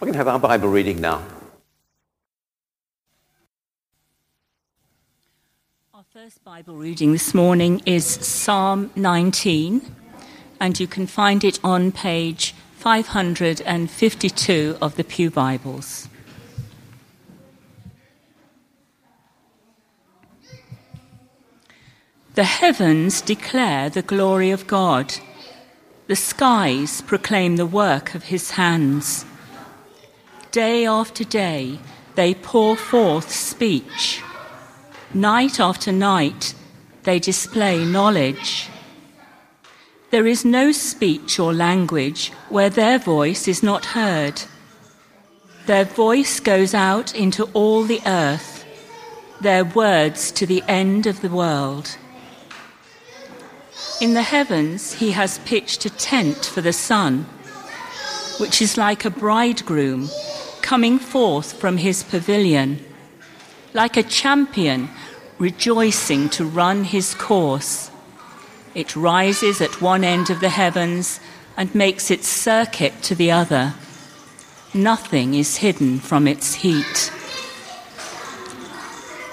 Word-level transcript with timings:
We're 0.00 0.06
going 0.06 0.14
to 0.14 0.18
have 0.18 0.26
our 0.26 0.40
Bible 0.40 0.68
reading 0.68 1.00
now. 1.00 1.22
Our 5.94 6.02
first 6.12 6.42
Bible 6.42 6.74
reading 6.74 7.12
this 7.12 7.32
morning 7.32 7.80
is 7.86 8.04
Psalm 8.04 8.90
19, 8.96 9.82
and 10.58 10.80
you 10.80 10.88
can 10.88 11.06
find 11.06 11.44
it 11.44 11.60
on 11.62 11.92
page 11.92 12.56
552 12.78 14.78
of 14.82 14.96
the 14.96 15.04
Pew 15.04 15.30
Bibles. 15.30 16.08
The 22.34 22.42
heavens 22.42 23.20
declare 23.20 23.88
the 23.88 24.02
glory 24.02 24.50
of 24.50 24.66
God. 24.66 25.14
The 26.08 26.16
skies 26.16 27.00
proclaim 27.02 27.54
the 27.54 27.64
work 27.64 28.16
of 28.16 28.24
his 28.24 28.50
hands. 28.50 29.24
Day 30.54 30.86
after 30.86 31.24
day, 31.24 31.80
they 32.14 32.32
pour 32.32 32.76
forth 32.76 33.28
speech. 33.28 34.22
Night 35.12 35.58
after 35.58 35.90
night, 35.90 36.54
they 37.02 37.18
display 37.18 37.84
knowledge. 37.84 38.68
There 40.12 40.28
is 40.28 40.44
no 40.44 40.70
speech 40.70 41.40
or 41.40 41.52
language 41.52 42.30
where 42.50 42.70
their 42.70 43.00
voice 43.00 43.48
is 43.48 43.64
not 43.64 43.84
heard. 43.84 44.42
Their 45.66 45.86
voice 45.86 46.38
goes 46.38 46.72
out 46.72 47.16
into 47.16 47.50
all 47.52 47.82
the 47.82 48.00
earth, 48.06 48.64
their 49.40 49.64
words 49.64 50.30
to 50.30 50.46
the 50.46 50.62
end 50.68 51.08
of 51.08 51.20
the 51.20 51.30
world. 51.30 51.96
In 54.00 54.14
the 54.14 54.22
heavens, 54.22 54.92
he 54.92 55.10
has 55.10 55.38
pitched 55.38 55.84
a 55.84 55.90
tent 55.90 56.44
for 56.46 56.60
the 56.60 56.72
sun, 56.72 57.26
which 58.38 58.62
is 58.62 58.76
like 58.76 59.04
a 59.04 59.10
bridegroom 59.10 60.08
coming 60.64 60.98
forth 60.98 61.52
from 61.52 61.76
his 61.76 62.02
pavilion, 62.02 62.82
like 63.74 63.98
a 63.98 64.02
champion 64.02 64.88
rejoicing 65.38 66.26
to 66.30 66.42
run 66.42 66.84
his 66.84 67.14
course. 67.14 67.90
It 68.74 68.96
rises 68.96 69.60
at 69.60 69.82
one 69.82 70.02
end 70.04 70.30
of 70.30 70.40
the 70.40 70.48
heavens 70.48 71.20
and 71.54 71.74
makes 71.74 72.10
its 72.10 72.28
circuit 72.28 72.94
to 73.02 73.14
the 73.14 73.30
other. 73.30 73.74
Nothing 74.72 75.34
is 75.34 75.58
hidden 75.58 75.98
from 75.98 76.26
its 76.26 76.54
heat. 76.54 77.12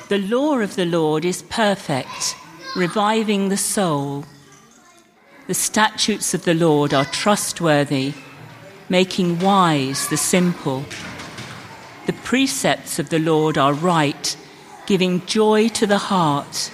The 0.09 0.17
law 0.17 0.59
of 0.59 0.75
the 0.75 0.85
Lord 0.85 1.23
is 1.23 1.43
perfect, 1.43 2.35
reviving 2.75 3.47
the 3.47 3.63
soul. 3.75 4.25
The 5.47 5.53
statutes 5.53 6.33
of 6.33 6.43
the 6.43 6.53
Lord 6.53 6.93
are 6.93 7.05
trustworthy, 7.05 8.15
making 8.89 9.39
wise 9.39 10.09
the 10.09 10.17
simple. 10.17 10.83
The 12.11 12.17
precepts 12.23 12.99
of 12.99 13.07
the 13.07 13.19
Lord 13.19 13.57
are 13.57 13.73
right, 13.73 14.35
giving 14.85 15.25
joy 15.25 15.69
to 15.69 15.87
the 15.87 15.97
heart. 15.97 16.69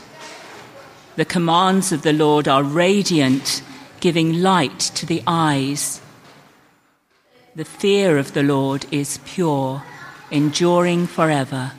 The 1.16 1.26
commands 1.26 1.92
of 1.92 2.02
the 2.02 2.12
Lord 2.12 2.48
are 2.48 2.64
radiant, 2.64 3.62
giving 4.00 4.42
light 4.42 4.80
to 4.96 5.06
the 5.06 5.22
eyes. 5.28 6.02
The 7.56 7.66
fear 7.66 8.18
of 8.18 8.34
the 8.34 8.42
Lord 8.42 8.88
is 8.90 9.20
pure, 9.26 9.84
enduring 10.32 11.06
forever. 11.06 11.74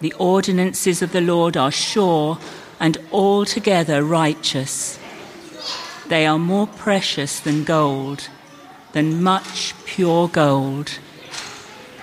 The 0.00 0.14
ordinances 0.14 1.02
of 1.02 1.12
the 1.12 1.20
Lord 1.20 1.58
are 1.58 1.70
sure 1.70 2.38
and 2.80 2.96
altogether 3.12 4.02
righteous. 4.02 4.98
They 6.08 6.24
are 6.24 6.38
more 6.38 6.68
precious 6.68 7.38
than 7.38 7.64
gold, 7.64 8.30
than 8.92 9.22
much 9.22 9.74
pure 9.84 10.26
gold. 10.28 10.98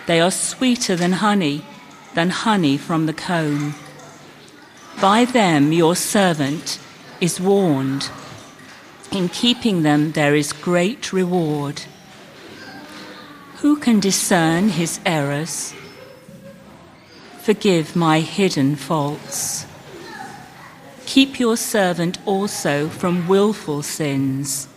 They 0.07 0.19
are 0.19 0.31
sweeter 0.31 0.95
than 0.95 1.13
honey, 1.13 1.63
than 2.15 2.29
honey 2.29 2.77
from 2.77 3.05
the 3.05 3.13
comb. 3.13 3.75
By 4.99 5.25
them 5.25 5.71
your 5.71 5.95
servant 5.95 6.79
is 7.19 7.39
warned. 7.39 8.09
In 9.11 9.29
keeping 9.29 9.83
them 9.83 10.13
there 10.13 10.35
is 10.35 10.53
great 10.53 11.13
reward. 11.13 11.83
Who 13.57 13.75
can 13.77 13.99
discern 13.99 14.69
his 14.69 14.99
errors? 15.05 15.73
Forgive 17.41 17.95
my 17.95 18.19
hidden 18.19 18.75
faults. 18.75 19.65
Keep 21.05 21.39
your 21.39 21.57
servant 21.57 22.17
also 22.25 22.87
from 22.89 23.27
wilful 23.27 23.83
sins. 23.83 24.67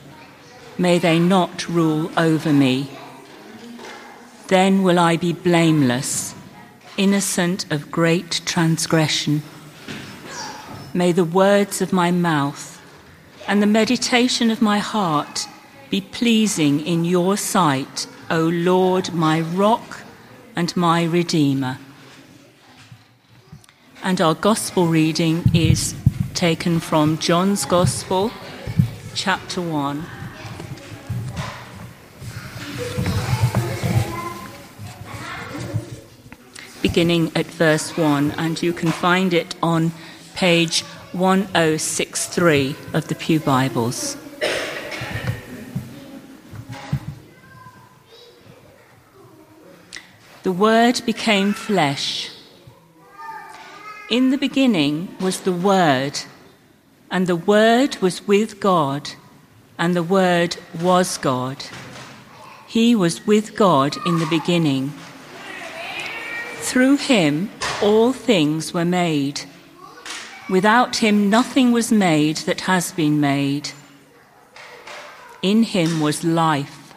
May 0.76 0.98
they 0.98 1.18
not 1.18 1.68
rule 1.68 2.10
over 2.16 2.52
me. 2.52 2.90
Then 4.48 4.82
will 4.82 4.98
I 4.98 5.16
be 5.16 5.32
blameless, 5.32 6.34
innocent 6.96 7.70
of 7.72 7.90
great 7.90 8.42
transgression. 8.44 9.42
May 10.92 11.12
the 11.12 11.24
words 11.24 11.80
of 11.80 11.92
my 11.92 12.10
mouth 12.10 12.80
and 13.48 13.62
the 13.62 13.66
meditation 13.66 14.50
of 14.50 14.60
my 14.60 14.78
heart 14.78 15.46
be 15.88 16.00
pleasing 16.00 16.80
in 16.80 17.04
your 17.04 17.36
sight, 17.36 18.06
O 18.30 18.40
Lord, 18.48 19.14
my 19.14 19.40
rock 19.40 20.02
and 20.54 20.76
my 20.76 21.04
redeemer. 21.04 21.78
And 24.02 24.20
our 24.20 24.34
gospel 24.34 24.86
reading 24.86 25.44
is 25.54 25.94
taken 26.34 26.80
from 26.80 27.16
John's 27.16 27.64
Gospel, 27.64 28.30
chapter 29.14 29.62
1. 29.62 30.04
Beginning 36.84 37.32
at 37.34 37.46
verse 37.46 37.96
1, 37.96 38.32
and 38.32 38.62
you 38.62 38.74
can 38.74 38.92
find 38.92 39.32
it 39.32 39.54
on 39.62 39.90
page 40.34 40.82
1063 41.12 42.76
of 42.92 43.08
the 43.08 43.14
Pew 43.14 43.40
Bibles. 43.40 44.18
The 50.42 50.52
Word 50.52 51.00
became 51.06 51.54
flesh 51.54 52.30
in 54.10 54.28
the 54.28 54.36
beginning 54.36 55.08
was 55.20 55.40
the 55.40 55.52
Word, 55.52 56.20
and 57.10 57.26
the 57.26 57.34
Word 57.36 57.96
was 58.02 58.26
with 58.28 58.60
God, 58.60 59.12
and 59.78 59.96
the 59.96 60.02
Word 60.02 60.58
was 60.82 61.16
God. 61.16 61.64
He 62.66 62.94
was 62.94 63.26
with 63.26 63.56
God 63.56 63.96
in 64.04 64.18
the 64.18 64.26
beginning. 64.26 64.92
Through 66.64 66.96
him 66.96 67.50
all 67.82 68.14
things 68.14 68.72
were 68.72 68.86
made. 68.86 69.42
Without 70.48 70.96
him 70.96 71.28
nothing 71.28 71.72
was 71.72 71.92
made 71.92 72.38
that 72.48 72.62
has 72.62 72.90
been 72.90 73.20
made. 73.20 73.70
In 75.42 75.62
him 75.62 76.00
was 76.00 76.24
life, 76.24 76.94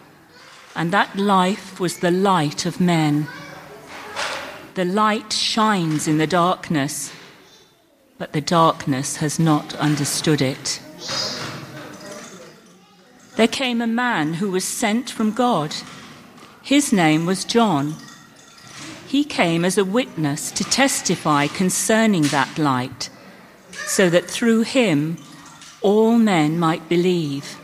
and 0.73 0.91
that 0.93 1.17
life 1.17 1.81
was 1.81 1.99
the 1.99 2.11
light 2.11 2.65
of 2.65 2.79
men. 2.79 3.27
The 4.75 4.85
light 4.85 5.33
shines 5.33 6.07
in 6.07 6.17
the 6.17 6.27
darkness, 6.27 7.11
but 8.17 8.31
the 8.31 8.41
darkness 8.41 9.17
has 9.17 9.37
not 9.37 9.75
understood 9.75 10.41
it. 10.41 10.81
There 13.35 13.49
came 13.49 13.81
a 13.81 13.87
man 13.87 14.35
who 14.35 14.49
was 14.49 14.63
sent 14.63 15.09
from 15.09 15.31
God. 15.31 15.75
His 16.63 16.93
name 16.93 17.25
was 17.25 17.43
John. 17.43 17.95
He 19.07 19.23
came 19.23 19.63
as 19.63 19.77
a 19.77 19.85
witness 19.85 20.51
to 20.51 20.65
testify 20.65 21.47
concerning 21.47 22.23
that 22.23 22.57
light, 22.57 23.09
so 23.71 24.09
that 24.09 24.25
through 24.25 24.63
him 24.63 25.17
all 25.81 26.17
men 26.17 26.59
might 26.59 26.89
believe. 26.89 27.57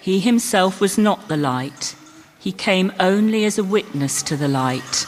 He 0.00 0.18
himself 0.18 0.80
was 0.80 0.96
not 0.96 1.28
the 1.28 1.36
light, 1.36 1.94
he 2.38 2.52
came 2.52 2.90
only 2.98 3.44
as 3.44 3.58
a 3.58 3.64
witness 3.64 4.22
to 4.22 4.36
the 4.36 4.48
light. 4.48 5.06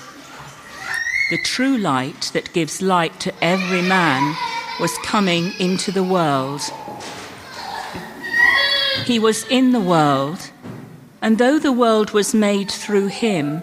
The 1.30 1.42
true 1.44 1.78
light 1.78 2.30
that 2.34 2.52
gives 2.52 2.82
light 2.82 3.18
to 3.20 3.32
every 3.42 3.80
man 3.80 4.36
was 4.78 4.98
coming 4.98 5.54
into 5.58 5.90
the 5.90 6.04
world. 6.04 6.60
He 9.06 9.18
was 9.18 9.44
in 9.44 9.72
the 9.72 9.80
world, 9.80 10.50
and 11.22 11.38
though 11.38 11.58
the 11.58 11.72
world 11.72 12.10
was 12.10 12.34
made 12.34 12.70
through 12.70 13.06
him, 13.06 13.62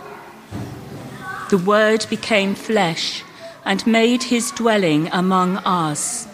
The 1.51 1.57
Word 1.57 2.05
became 2.09 2.55
flesh 2.55 3.25
and 3.65 3.85
made 3.85 4.23
his 4.23 4.51
dwelling 4.51 5.09
among 5.11 5.57
us. 5.57 6.25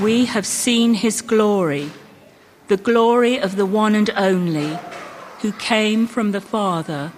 We 0.00 0.26
have 0.26 0.46
seen 0.46 0.94
his 0.94 1.20
glory, 1.20 1.90
the 2.68 2.76
glory 2.76 3.40
of 3.40 3.56
the 3.56 3.66
one 3.66 3.96
and 3.96 4.08
only, 4.10 4.78
who 5.40 5.50
came 5.50 6.06
from 6.06 6.30
the 6.30 6.40
Father, 6.40 7.10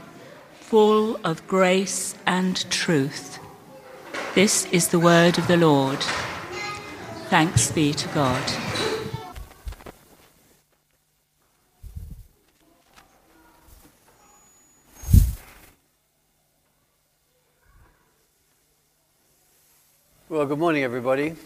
full 0.55 1.21
of 1.23 1.47
grace 1.47 2.15
and 2.27 2.65
truth. 2.71 3.39
This 4.35 4.65
is 4.73 4.89
the 4.89 4.99
word 4.99 5.37
of 5.37 5.49
the 5.49 5.59
Lord. 5.59 6.03
Thanks 7.29 7.71
be 7.71 7.93
to 7.93 8.09
God. 8.09 8.90
Well, 20.41 20.49
good 20.49 20.59
morning, 20.59 20.85
everybody. 20.85 21.37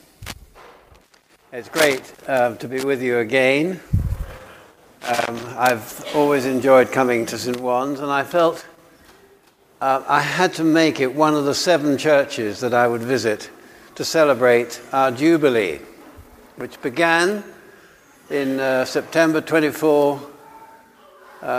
It's 1.52 1.68
great 1.68 2.14
um, 2.28 2.56
to 2.58 2.68
be 2.68 2.84
with 2.84 3.02
you 3.02 3.18
again. 3.18 3.80
Um, 5.02 5.40
I've 5.56 6.04
always 6.14 6.46
enjoyed 6.46 6.92
coming 6.92 7.26
to 7.26 7.36
St. 7.36 7.58
Juan's, 7.58 7.98
and 7.98 8.08
I 8.08 8.22
felt 8.22 8.64
uh, 9.80 10.04
I 10.06 10.20
had 10.20 10.54
to 10.54 10.62
make 10.62 11.00
it 11.00 11.12
one 11.12 11.34
of 11.34 11.44
the 11.44 11.56
seven 11.56 11.98
churches 11.98 12.60
that 12.60 12.72
I 12.72 12.86
would 12.86 13.00
visit 13.00 13.50
to 13.96 14.04
celebrate 14.04 14.80
our 14.92 15.10
Jubilee, 15.10 15.80
which 16.54 16.80
began 16.80 17.42
in 18.30 18.60
uh, 18.60 18.84
September 18.84 19.40
24, 19.40 20.14
uh, 20.14 20.20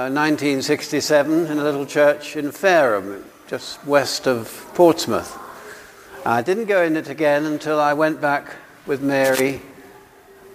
1967, 0.08 1.48
in 1.48 1.60
a 1.60 1.64
little 1.64 1.86
church 1.86 2.38
in 2.38 2.54
Fareham, 2.54 3.26
just 3.50 3.86
west 3.86 4.26
of 4.26 4.72
Portsmouth. 4.74 5.42
I 6.28 6.42
didn't 6.42 6.66
go 6.66 6.82
in 6.82 6.96
it 6.96 7.08
again 7.08 7.46
until 7.46 7.80
I 7.80 7.94
went 7.94 8.20
back 8.20 8.56
with 8.88 9.00
Mary 9.00 9.62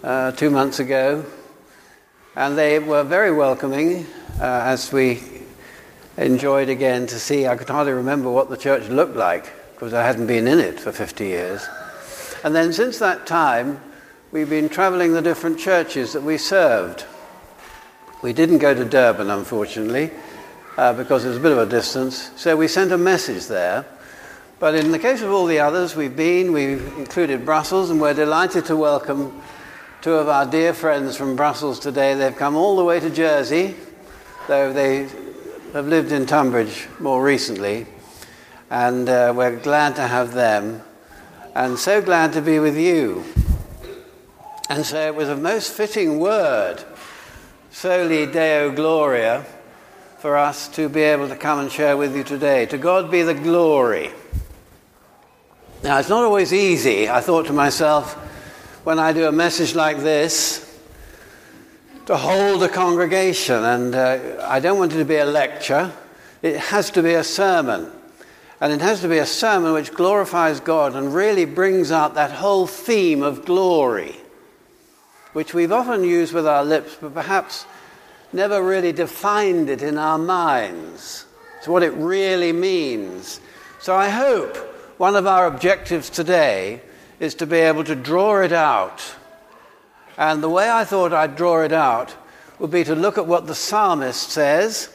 uh, 0.02 0.32
two 0.32 0.50
months 0.50 0.80
ago, 0.80 1.24
and 2.34 2.58
they 2.58 2.80
were 2.80 3.04
very 3.04 3.30
welcoming 3.30 4.04
uh, 4.40 4.62
as 4.64 4.92
we 4.92 5.22
enjoyed 6.16 6.70
again 6.70 7.06
to 7.06 7.20
see. 7.20 7.46
I 7.46 7.54
could 7.54 7.68
hardly 7.68 7.92
remember 7.92 8.32
what 8.32 8.50
the 8.50 8.56
church 8.56 8.88
looked 8.88 9.14
like 9.14 9.52
because 9.74 9.94
I 9.94 10.04
hadn't 10.04 10.26
been 10.26 10.48
in 10.48 10.58
it 10.58 10.80
for 10.80 10.90
50 10.90 11.24
years. 11.24 11.68
And 12.42 12.52
then 12.52 12.72
since 12.72 12.98
that 12.98 13.28
time, 13.28 13.80
we've 14.32 14.50
been 14.50 14.70
traveling 14.70 15.12
the 15.12 15.22
different 15.22 15.60
churches 15.60 16.14
that 16.14 16.24
we 16.24 16.36
served. 16.36 17.04
We 18.22 18.32
didn't 18.32 18.58
go 18.58 18.74
to 18.74 18.84
Durban, 18.84 19.30
unfortunately, 19.30 20.10
uh, 20.76 20.94
because 20.94 21.24
it 21.24 21.28
was 21.28 21.36
a 21.36 21.40
bit 21.40 21.52
of 21.52 21.58
a 21.58 21.66
distance, 21.66 22.32
so 22.34 22.56
we 22.56 22.66
sent 22.66 22.90
a 22.90 22.98
message 22.98 23.46
there 23.46 23.86
but 24.60 24.74
in 24.74 24.92
the 24.92 24.98
case 24.98 25.22
of 25.22 25.32
all 25.32 25.46
the 25.46 25.58
others, 25.58 25.96
we've 25.96 26.14
been, 26.14 26.52
we've 26.52 26.86
included 26.98 27.46
Brussels, 27.46 27.88
and 27.88 27.98
we're 27.98 28.12
delighted 28.12 28.66
to 28.66 28.76
welcome 28.76 29.40
two 30.02 30.12
of 30.12 30.28
our 30.28 30.44
dear 30.44 30.74
friends 30.74 31.16
from 31.16 31.34
Brussels 31.34 31.80
today. 31.80 32.12
They've 32.12 32.36
come 32.36 32.56
all 32.56 32.76
the 32.76 32.84
way 32.84 33.00
to 33.00 33.08
Jersey, 33.08 33.74
though 34.48 34.70
they 34.70 35.08
have 35.72 35.88
lived 35.88 36.12
in 36.12 36.26
Tunbridge 36.26 36.88
more 36.98 37.24
recently. 37.24 37.86
And 38.68 39.08
uh, 39.08 39.32
we're 39.34 39.58
glad 39.58 39.96
to 39.96 40.06
have 40.06 40.34
them, 40.34 40.82
and 41.54 41.78
so 41.78 42.02
glad 42.02 42.34
to 42.34 42.42
be 42.42 42.58
with 42.58 42.76
you. 42.76 43.24
And 44.68 44.84
so 44.84 45.06
it 45.06 45.14
was 45.14 45.30
a 45.30 45.36
most 45.36 45.72
fitting 45.72 46.18
word, 46.20 46.84
Soli 47.70 48.26
Deo 48.26 48.70
Gloria, 48.72 49.46
for 50.18 50.36
us 50.36 50.68
to 50.68 50.90
be 50.90 51.00
able 51.00 51.28
to 51.28 51.36
come 51.36 51.60
and 51.60 51.72
share 51.72 51.96
with 51.96 52.14
you 52.14 52.24
today. 52.24 52.66
To 52.66 52.76
God 52.76 53.10
be 53.10 53.22
the 53.22 53.32
glory. 53.32 54.10
Now, 55.82 55.98
it's 55.98 56.10
not 56.10 56.24
always 56.24 56.52
easy. 56.52 57.08
I 57.08 57.22
thought 57.22 57.46
to 57.46 57.54
myself, 57.54 58.12
when 58.84 58.98
I 58.98 59.14
do 59.14 59.26
a 59.26 59.32
message 59.32 59.74
like 59.74 59.96
this, 59.96 60.78
to 62.04 62.18
hold 62.18 62.62
a 62.62 62.68
congregation, 62.68 63.64
and 63.64 63.94
uh, 63.94 64.44
I 64.46 64.60
don't 64.60 64.78
want 64.78 64.92
it 64.92 64.98
to 64.98 65.06
be 65.06 65.16
a 65.16 65.24
lecture, 65.24 65.90
it 66.42 66.58
has 66.58 66.90
to 66.90 67.02
be 67.02 67.14
a 67.14 67.24
sermon. 67.24 67.90
And 68.60 68.74
it 68.74 68.82
has 68.82 69.00
to 69.00 69.08
be 69.08 69.18
a 69.18 69.26
sermon 69.26 69.72
which 69.72 69.94
glorifies 69.94 70.60
God 70.60 70.94
and 70.94 71.14
really 71.14 71.46
brings 71.46 71.90
out 71.90 72.12
that 72.12 72.30
whole 72.30 72.66
theme 72.66 73.22
of 73.22 73.46
glory, 73.46 74.16
which 75.32 75.54
we've 75.54 75.72
often 75.72 76.04
used 76.04 76.34
with 76.34 76.46
our 76.46 76.62
lips, 76.62 76.98
but 77.00 77.14
perhaps 77.14 77.64
never 78.34 78.62
really 78.62 78.92
defined 78.92 79.70
it 79.70 79.80
in 79.80 79.96
our 79.96 80.18
minds. 80.18 81.24
It's 81.56 81.68
what 81.68 81.82
it 81.82 81.94
really 81.94 82.52
means. 82.52 83.40
So 83.80 83.96
I 83.96 84.10
hope 84.10 84.58
one 85.00 85.16
of 85.16 85.26
our 85.26 85.46
objectives 85.46 86.10
today 86.10 86.78
is 87.20 87.34
to 87.36 87.46
be 87.46 87.56
able 87.56 87.82
to 87.82 87.94
draw 87.94 88.42
it 88.42 88.52
out. 88.52 89.02
And 90.18 90.42
the 90.42 90.48
way 90.50 90.68
I 90.68 90.84
thought 90.84 91.14
I'd 91.14 91.36
draw 91.36 91.62
it 91.62 91.72
out 91.72 92.14
would 92.58 92.70
be 92.70 92.84
to 92.84 92.94
look 92.94 93.16
at 93.16 93.26
what 93.26 93.46
the 93.46 93.54
psalmist 93.54 94.28
says, 94.28 94.94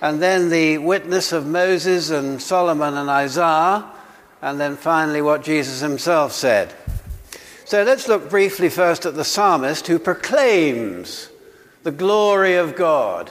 and 0.00 0.22
then 0.22 0.48
the 0.48 0.78
witness 0.78 1.32
of 1.32 1.46
Moses 1.46 2.08
and 2.08 2.40
Solomon 2.40 2.94
and 2.94 3.10
Isaiah, 3.10 3.84
and 4.40 4.58
then 4.58 4.74
finally 4.74 5.20
what 5.20 5.44
Jesus 5.44 5.82
himself 5.82 6.32
said. 6.32 6.72
So 7.66 7.82
let's 7.82 8.08
look 8.08 8.30
briefly 8.30 8.70
first 8.70 9.04
at 9.04 9.16
the 9.16 9.22
psalmist 9.22 9.86
who 9.86 9.98
proclaims 9.98 11.28
the 11.82 11.92
glory 11.92 12.54
of 12.54 12.74
God. 12.74 13.30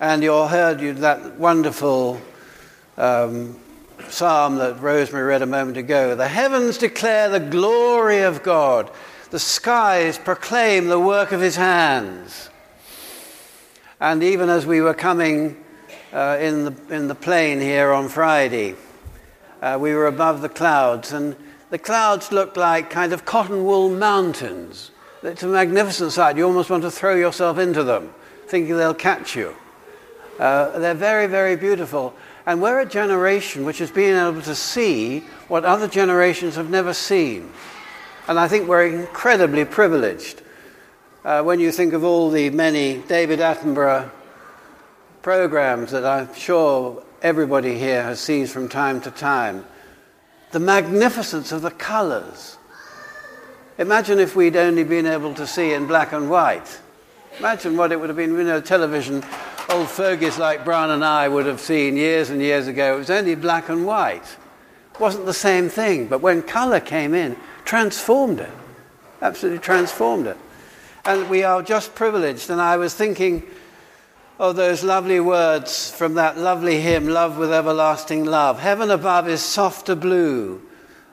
And 0.00 0.20
you 0.20 0.32
all 0.32 0.48
heard 0.48 0.80
that 0.96 1.36
wonderful 1.36 2.20
um, 2.96 3.56
psalm 4.08 4.56
that 4.56 4.80
Rosemary 4.80 5.24
read 5.24 5.42
a 5.42 5.46
moment 5.46 5.76
ago. 5.76 6.14
The 6.14 6.28
heavens 6.28 6.78
declare 6.78 7.28
the 7.28 7.40
glory 7.40 8.22
of 8.22 8.42
God, 8.42 8.90
the 9.30 9.38
skies 9.38 10.18
proclaim 10.18 10.86
the 10.86 10.98
work 10.98 11.32
of 11.32 11.40
his 11.40 11.56
hands. 11.56 12.50
And 14.00 14.22
even 14.22 14.48
as 14.48 14.64
we 14.64 14.80
were 14.80 14.94
coming 14.94 15.62
uh, 16.12 16.38
in, 16.40 16.64
the, 16.64 16.74
in 16.94 17.08
the 17.08 17.14
plane 17.14 17.60
here 17.60 17.92
on 17.92 18.08
Friday, 18.08 18.76
uh, 19.60 19.76
we 19.80 19.92
were 19.92 20.06
above 20.06 20.40
the 20.40 20.48
clouds, 20.48 21.12
and 21.12 21.34
the 21.70 21.78
clouds 21.78 22.30
looked 22.30 22.56
like 22.56 22.90
kind 22.90 23.12
of 23.12 23.24
cotton 23.24 23.64
wool 23.64 23.90
mountains. 23.90 24.92
It's 25.22 25.42
a 25.42 25.48
magnificent 25.48 26.12
sight. 26.12 26.36
You 26.36 26.46
almost 26.46 26.70
want 26.70 26.84
to 26.84 26.90
throw 26.90 27.16
yourself 27.16 27.58
into 27.58 27.82
them, 27.82 28.14
thinking 28.46 28.76
they'll 28.76 28.94
catch 28.94 29.34
you. 29.34 29.54
Uh, 30.38 30.78
they're 30.78 30.94
very, 30.94 31.26
very 31.26 31.56
beautiful. 31.56 32.14
And 32.48 32.62
we're 32.62 32.80
a 32.80 32.86
generation 32.86 33.66
which 33.66 33.76
has 33.76 33.90
been 33.90 34.16
able 34.16 34.40
to 34.40 34.54
see 34.54 35.20
what 35.48 35.66
other 35.66 35.86
generations 35.86 36.56
have 36.56 36.70
never 36.70 36.94
seen. 36.94 37.52
And 38.26 38.40
I 38.40 38.48
think 38.48 38.66
we're 38.66 38.86
incredibly 38.86 39.66
privileged. 39.66 40.40
Uh, 41.26 41.42
when 41.42 41.60
you 41.60 41.70
think 41.70 41.92
of 41.92 42.04
all 42.04 42.30
the 42.30 42.48
many 42.48 43.02
David 43.02 43.40
Attenborough 43.40 44.10
programs 45.20 45.90
that 45.90 46.06
I'm 46.06 46.32
sure 46.32 47.04
everybody 47.20 47.78
here 47.78 48.02
has 48.02 48.18
seen 48.18 48.46
from 48.46 48.70
time 48.70 49.02
to 49.02 49.10
time, 49.10 49.66
the 50.52 50.58
magnificence 50.58 51.52
of 51.52 51.60
the 51.60 51.70
colors. 51.70 52.56
Imagine 53.76 54.18
if 54.18 54.34
we'd 54.34 54.56
only 54.56 54.84
been 54.84 55.04
able 55.04 55.34
to 55.34 55.46
see 55.46 55.74
in 55.74 55.86
black 55.86 56.14
and 56.14 56.30
white. 56.30 56.80
Imagine 57.40 57.76
what 57.76 57.92
it 57.92 58.00
would 58.00 58.08
have 58.08 58.16
been, 58.16 58.32
you 58.32 58.44
know, 58.44 58.62
television 58.62 59.22
old 59.68 59.88
Fergus 59.88 60.38
like 60.38 60.64
Brian 60.64 60.90
and 60.90 61.04
I 61.04 61.28
would 61.28 61.46
have 61.46 61.60
seen 61.60 61.96
years 61.96 62.30
and 62.30 62.40
years 62.40 62.66
ago, 62.66 62.94
it 62.94 62.98
was 62.98 63.10
only 63.10 63.34
black 63.34 63.68
and 63.68 63.86
white. 63.86 64.36
It 64.94 65.00
wasn't 65.00 65.26
the 65.26 65.34
same 65.34 65.68
thing, 65.68 66.06
but 66.06 66.20
when 66.20 66.42
colour 66.42 66.80
came 66.80 67.14
in, 67.14 67.36
transformed 67.64 68.40
it. 68.40 68.50
Absolutely 69.20 69.60
transformed 69.60 70.26
it. 70.26 70.36
And 71.04 71.28
we 71.28 71.44
are 71.44 71.62
just 71.62 71.94
privileged. 71.94 72.50
And 72.50 72.60
I 72.60 72.76
was 72.76 72.94
thinking 72.94 73.42
of 74.38 74.56
those 74.56 74.84
lovely 74.84 75.20
words 75.20 75.90
from 75.90 76.14
that 76.14 76.38
lovely 76.38 76.80
hymn, 76.80 77.08
Love 77.08 77.38
with 77.38 77.52
Everlasting 77.52 78.24
Love. 78.24 78.60
Heaven 78.60 78.90
above 78.90 79.28
is 79.28 79.42
softer 79.42 79.94
blue, 79.94 80.62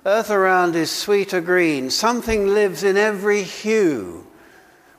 earth 0.06 0.30
around 0.30 0.76
is 0.76 0.92
sweeter 0.92 1.42
green. 1.42 1.90
Something 1.90 2.48
lives 2.48 2.84
in 2.84 2.98
every 2.98 3.44
hue 3.44 4.25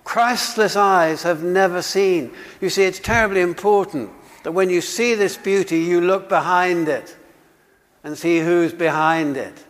Christless 0.07 0.77
eyes 0.77 1.25
have 1.25 1.43
never 1.43 1.83
seen. 1.83 2.31
You 2.61 2.71
see, 2.71 2.85
it's 2.85 3.01
terribly 3.01 3.41
important 3.41 4.09
that 4.45 4.53
when 4.53 4.71
you 4.71 4.81
see 4.81 5.17
this 5.17 5.37
beauty, 5.37 5.81
you 5.81 6.01
look 6.01 6.29
behind 6.29 6.87
it 6.87 7.17
and 8.05 8.17
see 8.17 8.39
who's 8.39 8.73
behind 8.73 9.37
it. 9.37 9.65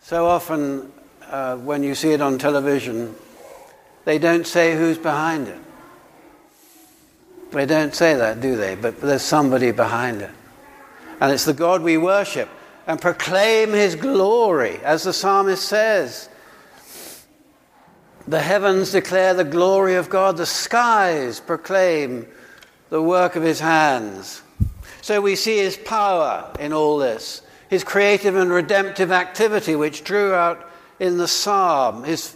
So 0.00 0.26
often, 0.26 0.90
uh, 1.26 1.56
when 1.58 1.82
you 1.82 1.94
see 1.94 2.12
it 2.12 2.22
on 2.22 2.38
television, 2.38 3.14
they 4.06 4.18
don't 4.18 4.46
say 4.46 4.74
who's 4.74 4.96
behind 4.96 5.48
it. 5.48 5.60
They 7.50 7.66
don't 7.66 7.94
say 7.94 8.14
that, 8.14 8.40
do 8.40 8.56
they? 8.56 8.74
But 8.74 9.02
there's 9.02 9.20
somebody 9.20 9.70
behind 9.70 10.22
it. 10.22 10.30
And 11.20 11.30
it's 11.30 11.44
the 11.44 11.52
God 11.52 11.82
we 11.82 11.98
worship 11.98 12.48
and 12.86 12.98
proclaim 12.98 13.74
his 13.74 13.94
glory, 13.94 14.78
as 14.82 15.02
the 15.02 15.12
psalmist 15.12 15.68
says. 15.68 16.30
The 18.26 18.40
heavens 18.40 18.92
declare 18.92 19.34
the 19.34 19.44
glory 19.44 19.96
of 19.96 20.08
God, 20.08 20.38
the 20.38 20.46
skies 20.46 21.40
proclaim 21.40 22.26
the 22.88 23.02
work 23.02 23.36
of 23.36 23.42
his 23.42 23.60
hands. 23.60 24.40
So 25.02 25.20
we 25.20 25.36
see 25.36 25.58
his 25.58 25.76
power 25.76 26.50
in 26.58 26.72
all 26.72 26.96
this, 26.96 27.42
his 27.68 27.84
creative 27.84 28.34
and 28.34 28.50
redemptive 28.50 29.12
activity, 29.12 29.76
which 29.76 30.04
drew 30.04 30.32
out 30.32 30.70
in 30.98 31.18
the 31.18 31.28
psalm, 31.28 32.04
his 32.04 32.34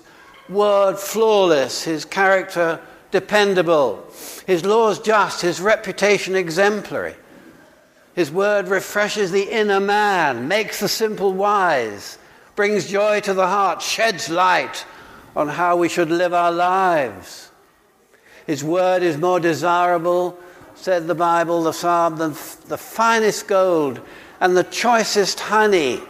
word 0.51 0.99
flawless, 0.99 1.85
his 1.85 2.05
character 2.05 2.81
dependable, 3.11 4.07
his 4.47 4.67
laws 4.67 4.99
just, 4.99 5.41
his 5.41 5.61
reputation 5.61 6.35
exemplary. 6.35 7.15
His 8.15 8.31
word 8.31 8.69
refreshes 8.69 9.31
the 9.31 9.51
inner 9.51 9.81
man, 9.81 10.49
makes 10.49 10.81
the 10.81 10.89
simple 10.89 11.33
wise, 11.33 12.19
brings 12.57 12.91
joy 12.91 13.21
to 13.21 13.33
the 13.33 13.47
heart, 13.47 13.81
sheds 13.81 14.29
light 14.29 14.85
on 15.39 15.47
how 15.47 15.77
we 15.77 15.89
should 15.89 16.11
live 16.11 16.35
our 16.35 16.51
lives. 16.51 17.53
His 18.45 18.65
word 18.65 19.05
is 19.05 19.17
more 19.17 19.39
desirable, 19.39 20.37
said 20.75 21.07
the 21.07 21.15
Bible, 21.15 21.63
the 21.63 21.73
Psalm, 21.73 22.17
than 22.17 22.31
the 22.67 22.77
finest 22.77 23.47
gold 23.47 24.01
and 24.41 24.57
the 24.57 24.65
choicest 24.65 25.39
honey. 25.39 26.01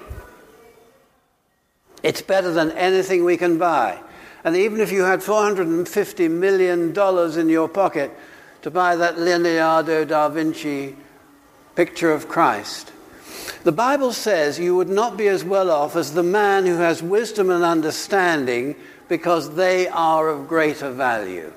It's 2.03 2.23
better 2.23 2.53
than 2.53 2.71
anything 2.73 3.23
we 3.23 3.37
can 3.37 3.59
buy. 3.59 4.01
And 4.45 4.57
even 4.57 4.81
if 4.81 4.91
you 4.91 5.03
had 5.03 5.21
$450 5.21 6.31
million 6.31 7.39
in 7.39 7.49
your 7.51 7.69
pocket 7.69 8.11
to 8.63 8.71
buy 8.71 8.97
that 8.97 9.19
Leonardo 9.19 10.07
da 10.07 10.31
Vinci 10.31 10.97
picture 11.75 12.13
of 12.13 12.29
Christ, 12.29 12.93
the 13.63 13.73
Bible 13.73 14.15
says 14.15 14.59
you 14.59 14.75
would 14.75 14.89
not 14.89 15.19
be 15.19 15.29
as 15.29 15.45
well 15.45 15.71
off 15.71 15.97
as 15.97 16.15
the 16.15 16.23
man 16.23 16.65
who 16.65 16.77
has 16.77 17.03
wisdom 17.03 17.51
and 17.51 17.63
understanding 17.63 18.75
because 19.09 19.55
they 19.55 19.89
are 19.89 20.29
of 20.29 20.49
greater 20.49 20.91
value. 20.91 21.53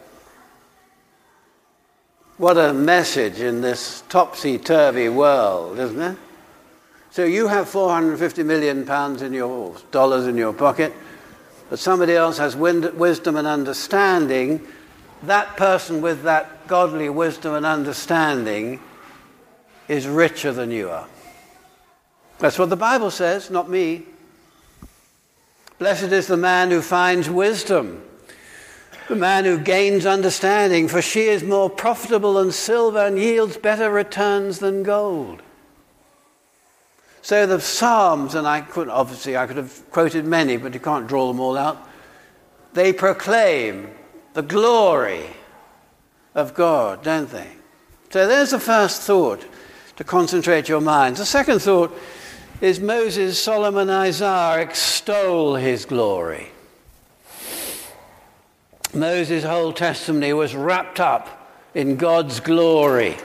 What 2.37 2.57
a 2.57 2.73
message 2.73 3.39
in 3.39 3.61
this 3.61 4.03
topsy 4.09 4.57
turvy 4.57 5.09
world, 5.09 5.77
isn't 5.77 6.01
it? 6.01 6.17
So 7.11 7.25
you 7.25 7.47
have 7.47 7.67
450 7.69 8.43
million 8.43 8.85
pounds 8.85 9.21
in 9.21 9.33
your 9.33 9.75
dollars 9.91 10.27
in 10.27 10.37
your 10.37 10.53
pocket, 10.53 10.93
but 11.69 11.77
somebody 11.77 12.13
else 12.13 12.37
has 12.37 12.55
wisdom 12.55 13.35
and 13.35 13.45
understanding. 13.45 14.65
That 15.23 15.55
person 15.57 16.01
with 16.01 16.23
that 16.23 16.67
godly 16.67 17.09
wisdom 17.09 17.53
and 17.53 17.65
understanding 17.65 18.79
is 19.87 20.07
richer 20.07 20.51
than 20.51 20.71
you 20.71 20.89
are. 20.89 21.07
That's 22.39 22.57
what 22.57 22.69
the 22.69 22.77
Bible 22.77 23.11
says, 23.11 23.51
not 23.51 23.69
me. 23.69 24.05
Blessed 25.81 26.11
is 26.11 26.27
the 26.27 26.37
man 26.37 26.69
who 26.69 26.79
finds 26.79 27.27
wisdom, 27.27 28.03
the 29.07 29.15
man 29.15 29.45
who 29.45 29.57
gains 29.57 30.05
understanding, 30.05 30.87
for 30.87 31.01
she 31.01 31.21
is 31.21 31.41
more 31.41 31.71
profitable 31.71 32.35
than 32.35 32.51
silver 32.51 32.99
and 32.99 33.17
yields 33.17 33.57
better 33.57 33.89
returns 33.89 34.59
than 34.59 34.83
gold. 34.83 35.41
So 37.23 37.47
the 37.47 37.59
Psalms, 37.59 38.35
and 38.35 38.47
I 38.47 38.61
could 38.61 38.89
obviously 38.89 39.35
I 39.35 39.47
could 39.47 39.57
have 39.57 39.89
quoted 39.89 40.23
many, 40.23 40.55
but 40.55 40.75
you 40.75 40.79
can't 40.79 41.07
draw 41.07 41.27
them 41.29 41.39
all 41.39 41.57
out. 41.57 41.89
They 42.73 42.93
proclaim 42.93 43.89
the 44.33 44.43
glory 44.43 45.25
of 46.35 46.53
God, 46.53 47.01
don't 47.01 47.31
they? 47.31 47.53
So 48.11 48.27
there's 48.27 48.51
the 48.51 48.59
first 48.59 49.01
thought 49.01 49.43
to 49.95 50.03
concentrate 50.03 50.69
your 50.69 50.79
minds. 50.79 51.17
The 51.17 51.25
second 51.25 51.59
thought 51.59 51.91
is 52.61 52.79
Moses, 52.79 53.41
Solomon, 53.41 53.89
Isaiah 53.89 54.61
extol 54.61 55.55
his 55.55 55.85
glory. 55.85 56.51
Moses' 58.93 59.43
whole 59.43 59.73
testimony 59.73 60.31
was 60.33 60.55
wrapped 60.55 60.99
up 60.99 61.49
in 61.73 61.95
God's 61.95 62.39
glory. 62.39 63.17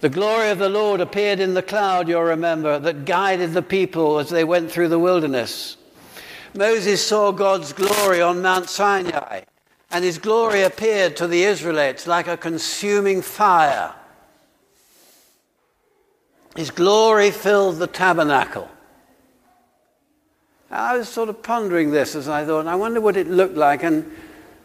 The 0.00 0.10
glory 0.10 0.50
of 0.50 0.58
the 0.58 0.68
Lord 0.68 1.00
appeared 1.00 1.40
in 1.40 1.54
the 1.54 1.62
cloud, 1.62 2.06
you'll 2.06 2.22
remember, 2.22 2.78
that 2.78 3.06
guided 3.06 3.54
the 3.54 3.62
people 3.62 4.18
as 4.18 4.28
they 4.28 4.44
went 4.44 4.70
through 4.70 4.88
the 4.88 4.98
wilderness. 4.98 5.78
Moses 6.54 7.04
saw 7.04 7.32
God's 7.32 7.72
glory 7.72 8.20
on 8.20 8.42
Mount 8.42 8.68
Sinai, 8.68 9.42
and 9.90 10.04
his 10.04 10.18
glory 10.18 10.62
appeared 10.62 11.16
to 11.16 11.26
the 11.26 11.44
Israelites 11.44 12.06
like 12.06 12.28
a 12.28 12.36
consuming 12.36 13.22
fire. 13.22 13.94
His 16.56 16.70
glory 16.70 17.30
filled 17.30 17.76
the 17.76 17.86
tabernacle. 17.86 18.68
I 20.70 20.96
was 20.96 21.08
sort 21.08 21.28
of 21.28 21.42
pondering 21.42 21.90
this 21.90 22.14
as 22.14 22.28
I 22.28 22.44
thought, 22.44 22.66
I 22.66 22.74
wonder 22.74 23.00
what 23.00 23.16
it 23.16 23.28
looked 23.28 23.56
like. 23.56 23.82
And 23.82 24.10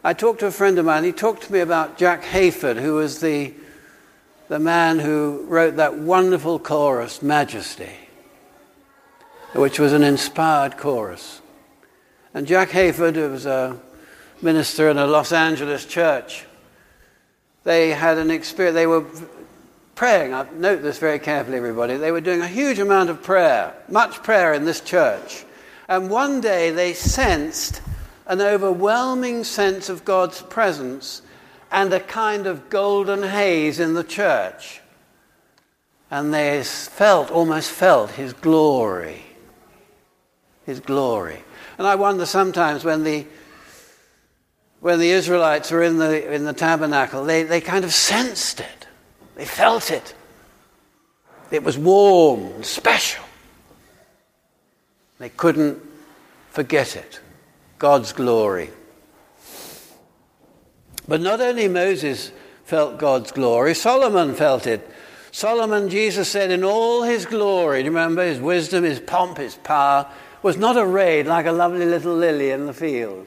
I 0.03 0.13
talked 0.13 0.39
to 0.39 0.47
a 0.47 0.51
friend 0.51 0.79
of 0.79 0.85
mine. 0.85 1.03
He 1.03 1.11
talked 1.11 1.43
to 1.43 1.53
me 1.53 1.59
about 1.59 1.97
Jack 1.97 2.23
Hayford, 2.23 2.81
who 2.81 2.95
was 2.95 3.19
the, 3.21 3.53
the 4.47 4.57
man 4.57 4.99
who 4.99 5.45
wrote 5.47 5.75
that 5.75 5.97
wonderful 5.97 6.59
chorus, 6.59 7.21
Majesty, 7.21 7.93
which 9.53 9.79
was 9.79 9.93
an 9.93 10.03
inspired 10.03 10.77
chorus. 10.77 11.41
And 12.33 12.47
Jack 12.47 12.69
Hayford, 12.69 13.15
who 13.15 13.29
was 13.29 13.45
a 13.45 13.79
minister 14.41 14.89
in 14.89 14.97
a 14.97 15.05
Los 15.05 15.31
Angeles 15.31 15.85
church, 15.85 16.45
they 17.63 17.89
had 17.89 18.17
an 18.17 18.31
experience. 18.31 18.75
They 18.75 18.87
were 18.87 19.05
praying. 20.01 20.33
I 20.33 20.47
note 20.55 20.81
this 20.81 20.97
very 20.97 21.19
carefully, 21.19 21.57
everybody. 21.57 21.95
They 21.95 22.11
were 22.11 22.21
doing 22.21 22.41
a 22.41 22.47
huge 22.47 22.79
amount 22.79 23.11
of 23.11 23.21
prayer, 23.21 23.71
much 23.87 24.23
prayer 24.23 24.51
in 24.55 24.65
this 24.65 24.81
church. 24.81 25.45
And 25.87 26.09
one 26.09 26.41
day 26.41 26.71
they 26.71 26.93
sensed 26.93 27.83
an 28.25 28.41
overwhelming 28.41 29.43
sense 29.43 29.89
of 29.89 30.03
God's 30.03 30.41
presence 30.41 31.21
and 31.71 31.93
a 31.93 31.99
kind 31.99 32.47
of 32.47 32.67
golden 32.71 33.21
haze 33.21 33.79
in 33.79 33.93
the 33.93 34.03
church. 34.03 34.81
And 36.09 36.33
they 36.33 36.63
felt, 36.63 37.29
almost 37.29 37.69
felt, 37.69 38.09
his 38.09 38.33
glory. 38.33 39.21
His 40.65 40.79
glory. 40.79 41.43
And 41.77 41.85
I 41.85 41.93
wonder 41.93 42.25
sometimes 42.25 42.83
when 42.83 43.03
the 43.03 43.27
when 44.79 44.97
the 44.97 45.11
Israelites 45.11 45.69
were 45.69 45.83
in 45.83 45.99
the, 45.99 46.33
in 46.33 46.43
the 46.43 46.53
tabernacle, 46.53 47.23
they, 47.23 47.43
they 47.43 47.61
kind 47.61 47.85
of 47.85 47.93
sensed 47.93 48.61
it. 48.61 48.80
They 49.41 49.47
felt 49.47 49.89
it. 49.89 50.13
It 51.49 51.63
was 51.63 51.75
warm 51.75 52.43
and 52.43 52.63
special. 52.63 53.23
They 55.17 55.29
couldn't 55.29 55.81
forget 56.51 56.95
it. 56.95 57.19
God's 57.79 58.13
glory. 58.13 58.69
But 61.07 61.21
not 61.21 61.41
only 61.41 61.67
Moses 61.67 62.31
felt 62.65 62.99
God's 62.99 63.31
glory, 63.31 63.73
Solomon 63.73 64.35
felt 64.35 64.67
it. 64.67 64.87
Solomon, 65.31 65.89
Jesus 65.89 66.29
said, 66.29 66.51
in 66.51 66.63
all 66.63 67.01
his 67.01 67.25
glory, 67.25 67.79
do 67.79 67.85
you 67.85 67.89
remember 67.89 68.23
his 68.23 68.39
wisdom, 68.39 68.83
his 68.83 68.99
pomp, 68.99 69.39
his 69.39 69.55
power, 69.55 70.07
was 70.43 70.55
not 70.55 70.77
arrayed 70.77 71.25
like 71.25 71.47
a 71.47 71.51
lovely 71.51 71.87
little 71.87 72.13
lily 72.13 72.51
in 72.51 72.67
the 72.67 72.73
field 72.73 73.25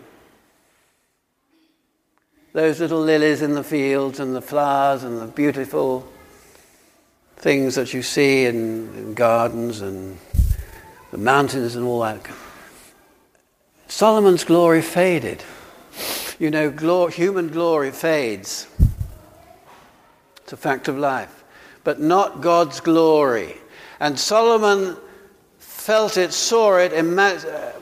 those 2.55 2.79
little 2.79 3.01
lilies 3.01 3.43
in 3.43 3.55
the 3.55 3.65
fields 3.65 4.21
and 4.21 4.35
the 4.35 4.41
flowers 4.41 5.03
and 5.03 5.21
the 5.21 5.27
beautiful 5.27 6.09
things 7.37 7.75
that 7.75 7.93
you 7.93 8.01
see 8.01 8.47
in, 8.47 8.95
in 8.97 9.15
gardens 9.15 9.81
and 9.81 10.17
the 11.11 11.19
mountains 11.19 11.75
and 11.75 11.85
all 11.85 12.01
that. 12.01 12.25
Solomon's 13.89 14.45
glory 14.45 14.83
faded. 14.83 15.43
You 16.39 16.51
know, 16.51 16.71
human 17.09 17.49
glory 17.49 17.91
fades. 17.91 18.69
It's 20.45 20.53
a 20.53 20.57
fact 20.57 20.87
of 20.87 20.97
life. 20.97 21.43
But 21.83 22.01
not 22.01 22.41
God's 22.41 22.79
glory. 22.79 23.57
And 23.99 24.17
Solomon 24.17 24.97
felt 25.59 26.17
it, 26.17 26.33
saw 26.33 26.77
it, 26.77 26.93
ima- 26.93 27.73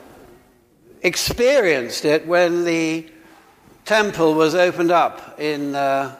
experienced 1.03 2.05
it 2.05 2.25
when 2.25 2.65
the 2.65 3.12
temple 3.85 4.33
was 4.33 4.55
opened 4.55 4.91
up 4.91 5.39
in 5.39 5.75
uh, 5.75 6.15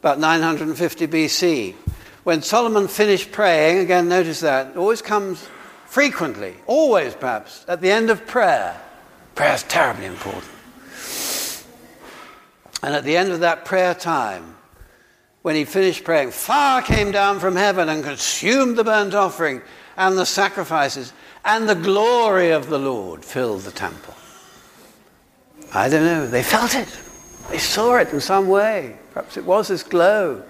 about 0.00 0.18
950 0.18 1.06
BC. 1.06 1.74
When 2.24 2.42
Solomon 2.42 2.88
finished 2.88 3.32
praying, 3.32 3.78
again, 3.78 4.08
notice 4.08 4.40
that, 4.40 4.76
always 4.76 5.02
comes 5.02 5.46
frequently, 5.86 6.54
always 6.66 7.14
perhaps, 7.14 7.64
at 7.68 7.80
the 7.80 7.90
end 7.90 8.10
of 8.10 8.26
prayer. 8.26 8.80
Prayer 9.34 9.54
is 9.54 9.62
terribly 9.64 10.06
important. 10.06 10.50
And 12.82 12.94
at 12.94 13.04
the 13.04 13.16
end 13.16 13.30
of 13.30 13.40
that 13.40 13.64
prayer 13.64 13.94
time, 13.94 14.56
when 15.42 15.56
he 15.56 15.64
finished 15.64 16.04
praying, 16.04 16.30
fire 16.30 16.82
came 16.82 17.10
down 17.10 17.40
from 17.40 17.56
heaven 17.56 17.88
and 17.88 18.04
consumed 18.04 18.76
the 18.76 18.84
burnt 18.84 19.14
offering 19.14 19.60
and 19.96 20.16
the 20.16 20.26
sacrifices, 20.26 21.12
and 21.44 21.68
the 21.68 21.74
glory 21.74 22.50
of 22.50 22.68
the 22.68 22.78
Lord 22.78 23.24
filled 23.24 23.62
the 23.62 23.72
temple. 23.72 24.14
I 25.74 25.88
don't 25.88 26.04
know. 26.04 26.26
They 26.26 26.42
felt 26.42 26.74
it. 26.74 26.88
They 27.50 27.58
saw 27.58 27.96
it 27.96 28.12
in 28.12 28.20
some 28.20 28.48
way. 28.48 28.96
Perhaps 29.12 29.36
it 29.36 29.44
was 29.44 29.68
this 29.68 29.82
glow. 29.82 30.42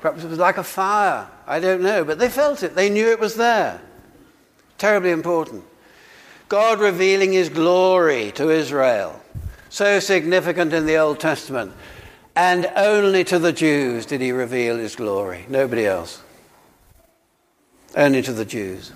Perhaps 0.00 0.24
it 0.24 0.30
was 0.30 0.38
like 0.38 0.58
a 0.58 0.64
fire. 0.64 1.28
I 1.46 1.60
don't 1.60 1.82
know. 1.82 2.04
But 2.04 2.18
they 2.18 2.28
felt 2.28 2.62
it. 2.62 2.74
They 2.74 2.90
knew 2.90 3.10
it 3.10 3.20
was 3.20 3.34
there. 3.34 3.80
Terribly 4.78 5.10
important. 5.10 5.64
God 6.48 6.78
revealing 6.78 7.32
his 7.32 7.48
glory 7.48 8.32
to 8.32 8.50
Israel. 8.50 9.20
so 9.68 9.98
significant 9.98 10.72
in 10.72 10.86
the 10.86 10.96
Old 10.96 11.20
Testament. 11.20 11.72
And 12.36 12.70
only 12.76 13.24
to 13.24 13.38
the 13.38 13.52
Jews 13.52 14.06
did 14.06 14.20
he 14.20 14.30
reveal 14.30 14.76
his 14.76 14.94
glory, 14.94 15.46
nobody 15.48 15.86
else. 15.86 16.22
Only 17.96 18.20
to 18.22 18.32
the 18.32 18.44
Jews. 18.44 18.92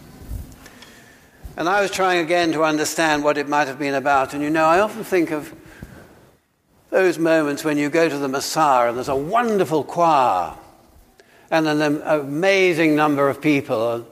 And 1.57 1.69
I 1.69 1.81
was 1.81 1.91
trying 1.91 2.21
again 2.21 2.53
to 2.53 2.65
understand 2.65 3.25
what 3.25 3.39
it 3.39 3.49
might 3.49 3.67
have 3.67 3.79
been 3.79 3.95
about. 3.95 4.35
And 4.35 4.43
you 4.43 4.51
know, 4.51 4.67
I 4.67 4.81
often 4.81 5.05
think 5.05 5.31
of 5.31 5.55
those 6.91 7.19
moments 7.19 7.65
when 7.65 7.79
you 7.79 7.89
go 7.89 8.09
to 8.09 8.19
the 8.19 8.29
Messiah 8.29 8.89
and 8.89 8.97
there's 8.97 9.09
a 9.09 9.17
wonderful 9.17 9.85
choir 9.85 10.55
and 11.51 11.67
an 11.67 12.03
amazing 12.05 12.95
number 12.95 13.29
of 13.29 13.41
people. 13.41 14.07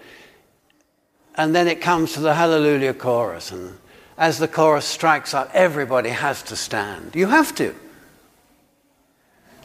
And 1.37 1.55
then 1.55 1.69
it 1.69 1.81
comes 1.81 2.15
to 2.15 2.21
the 2.21 2.35
Hallelujah 2.35 2.95
chorus. 2.95 3.53
And 3.53 3.79
as 4.17 4.39
the 4.39 4.49
chorus 4.49 4.85
strikes 4.85 5.35
up, 5.35 5.51
everybody 5.55 6.11
has 6.11 6.43
to 6.45 6.57
stand. 6.57 7.15
You 7.15 7.27
have 7.27 7.55
to. 7.57 7.75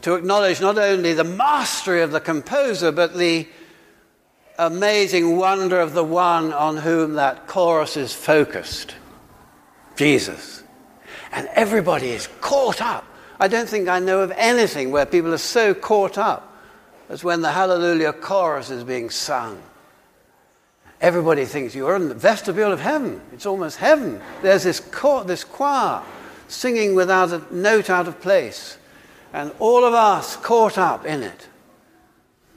To 0.01 0.15
acknowledge 0.15 0.59
not 0.59 0.77
only 0.77 1.13
the 1.13 1.23
mastery 1.23 2.01
of 2.01 2.11
the 2.11 2.19
composer, 2.19 2.91
but 2.91 3.15
the 3.15 3.47
amazing 4.59 5.37
wonder 5.37 5.79
of 5.79 5.93
the 5.93 6.03
one 6.03 6.53
on 6.53 6.77
whom 6.77 7.13
that 7.13 7.47
chorus 7.47 7.97
is 7.97 8.13
focused 8.13 8.95
Jesus. 9.95 10.62
And 11.33 11.49
everybody 11.53 12.11
is 12.11 12.29
caught 12.39 12.81
up. 12.81 13.05
I 13.39 13.49
don't 13.49 13.67
think 13.67 13.89
I 13.89 13.99
know 13.99 14.21
of 14.21 14.31
anything 14.37 14.91
where 14.91 15.05
people 15.05 15.33
are 15.33 15.37
so 15.39 15.73
caught 15.73 16.17
up 16.17 16.49
as 17.09 17.23
when 17.23 17.41
the 17.41 17.51
Hallelujah 17.51 18.13
chorus 18.13 18.69
is 18.69 18.83
being 18.83 19.09
sung. 19.09 19.61
Everybody 21.01 21.43
thinks 21.43 21.75
you're 21.75 21.97
in 21.97 22.07
the 22.07 22.15
vestibule 22.15 22.71
of 22.71 22.79
heaven. 22.79 23.19
It's 23.33 23.45
almost 23.45 23.77
heaven. 23.77 24.21
There's 24.41 24.63
this, 24.63 24.79
choir, 24.79 25.25
this 25.25 25.43
choir 25.43 26.01
singing 26.47 26.95
without 26.95 27.33
a 27.33 27.43
note 27.53 27.89
out 27.89 28.07
of 28.07 28.21
place, 28.21 28.77
and 29.33 29.51
all 29.59 29.83
of 29.83 29.93
us 29.93 30.37
caught 30.37 30.77
up 30.77 31.05
in 31.05 31.23
it. 31.23 31.47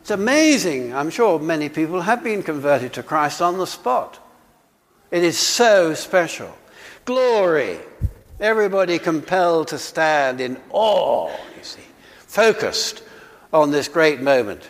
It's 0.03 0.13
amazing. 0.13 0.95
I'm 0.95 1.11
sure 1.11 1.41
many 1.41 1.69
people 1.69 2.03
have 2.03 2.23
been 2.23 2.45
converted 2.45 2.93
to 2.93 3.03
Christ 3.03 3.43
on 3.43 3.59
the 3.59 3.67
spot. 3.67 4.25
It 5.11 5.25
is 5.25 5.37
so 5.37 5.95
special. 5.95 6.57
Glory. 7.05 7.81
Everybody 8.47 9.01
compelled 9.01 9.67
to 9.69 9.79
stand 9.79 10.41
in 10.41 10.57
awe, 10.71 11.37
you 11.57 11.65
see, 11.65 11.81
focused 12.29 13.03
on 13.53 13.73
this 13.73 13.89
great 13.89 14.21
moment. 14.21 14.63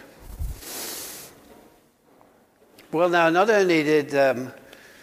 Well, 2.91 3.11
now, 3.11 3.29
not 3.29 3.51
only 3.51 3.83
did 3.83 4.15
um, 4.15 4.51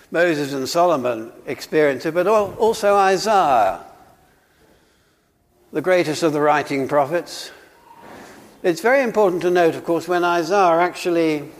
Moses 0.09 0.53
and 0.53 0.67
Solomon 0.67 1.31
experience 1.45 2.07
it, 2.07 2.15
but 2.15 2.25
also 2.25 2.95
Isaiah, 2.95 3.81
the 5.71 5.81
greatest 5.81 6.23
of 6.23 6.33
the 6.33 6.41
writing 6.41 6.87
prophets. 6.87 7.51
It's 8.63 8.81
very 8.81 9.03
important 9.03 9.43
to 9.43 9.51
note, 9.51 9.75
of 9.75 9.83
course, 9.83 10.07
when 10.07 10.23
Isaiah 10.23 10.79
actually 10.79 11.51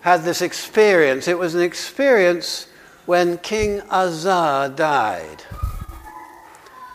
had 0.00 0.24
this 0.24 0.42
experience, 0.42 1.28
it 1.28 1.38
was 1.38 1.54
an 1.54 1.62
experience 1.62 2.66
when 3.06 3.38
King 3.38 3.82
Azar 3.88 4.68
died. 4.68 5.44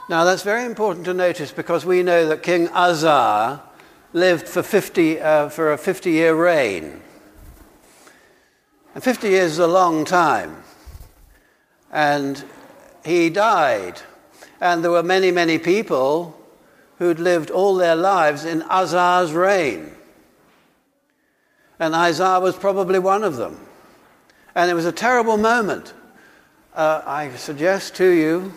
Now, 0.10 0.24
that's 0.24 0.44
very 0.44 0.64
important 0.66 1.04
to 1.06 1.14
notice 1.14 1.52
because 1.52 1.86
we 1.86 2.02
know 2.02 2.30
that 2.30 2.42
King 2.42 2.70
Azar 2.70 3.62
lived 4.14 4.48
for, 4.48 4.64
50, 4.64 5.20
uh, 5.20 5.50
for 5.50 5.74
a 5.74 5.78
50 5.78 6.12
year 6.12 6.34
reign. 6.34 7.02
And 8.96 9.04
50 9.04 9.28
years 9.28 9.52
is 9.52 9.60
a 9.60 9.68
long 9.68 10.06
time. 10.06 10.64
And 11.92 12.42
he 13.04 13.30
died. 13.30 14.00
And 14.62 14.82
there 14.82 14.92
were 14.92 15.04
many, 15.04 15.30
many 15.30 15.60
people 15.60 16.40
who'd 17.00 17.20
lived 17.20 17.52
all 17.52 17.76
their 17.76 17.96
lives 17.96 18.46
in 18.46 18.64
Azar's 18.70 19.34
reign. 19.34 19.92
And 21.80 21.94
Azar 21.94 22.40
was 22.40 22.56
probably 22.56 23.00
one 23.00 23.26
of 23.26 23.36
them. 23.36 23.60
And 24.56 24.72
it 24.72 24.74
was 24.74 24.86
a 24.86 24.92
terrible 24.94 25.36
moment. 25.36 25.94
Uh, 26.74 27.02
I 27.06 27.30
suggest 27.36 27.96
to 27.96 28.08
you 28.08 28.54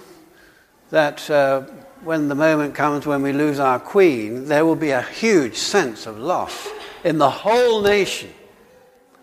that 0.90 1.28
uh, 1.30 1.62
when 2.02 2.28
the 2.28 2.34
moment 2.34 2.74
comes 2.74 3.06
when 3.06 3.22
we 3.22 3.32
lose 3.32 3.58
our 3.58 3.78
queen, 3.78 4.46
there 4.46 4.64
will 4.64 4.76
be 4.76 4.90
a 4.90 5.02
huge 5.02 5.56
sense 5.56 6.06
of 6.06 6.18
loss 6.18 6.68
in 7.04 7.18
the 7.18 7.30
whole 7.30 7.82
nation. 7.82 8.30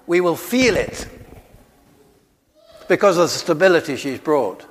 We 0.05 0.21
will 0.21 0.35
feel 0.35 0.75
it 0.75 1.07
because 2.87 3.17
of 3.17 3.23
the 3.23 3.29
stability 3.29 3.97
she's 3.97 4.19
brought. 4.19 4.65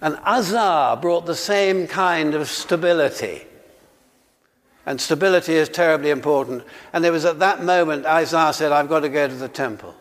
And 0.00 0.16
Azar 0.26 0.96
brought 0.98 1.24
the 1.24 1.34
same 1.34 1.86
kind 1.86 2.34
of 2.34 2.48
stability. 2.48 3.46
And 4.84 5.00
stability 5.00 5.54
is 5.54 5.68
terribly 5.68 6.10
important. 6.10 6.64
And 6.92 7.04
it 7.04 7.10
was 7.10 7.24
at 7.24 7.38
that 7.38 7.64
moment 7.64 8.04
Isaiah 8.04 8.52
said, 8.52 8.72
I've 8.72 8.88
got 8.88 9.00
to 9.00 9.08
go 9.08 9.26
to 9.26 9.34
the 9.34 9.48
temple. 9.48 9.94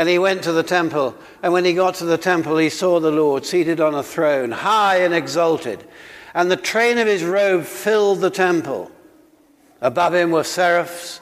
And 0.00 0.08
he 0.08 0.18
went 0.18 0.42
to 0.44 0.52
the 0.52 0.62
temple. 0.62 1.14
And 1.42 1.52
when 1.52 1.66
he 1.66 1.74
got 1.74 1.96
to 1.96 2.06
the 2.06 2.16
temple, 2.16 2.56
he 2.56 2.70
saw 2.70 3.00
the 3.00 3.10
Lord 3.10 3.44
seated 3.44 3.82
on 3.82 3.94
a 3.94 4.02
throne, 4.02 4.50
high 4.50 5.02
and 5.02 5.12
exalted. 5.12 5.86
And 6.32 6.50
the 6.50 6.56
train 6.56 6.96
of 6.96 7.06
his 7.06 7.22
robe 7.22 7.64
filled 7.64 8.20
the 8.22 8.30
temple. 8.30 8.90
Above 9.82 10.14
him 10.14 10.30
were 10.30 10.42
seraphs, 10.42 11.20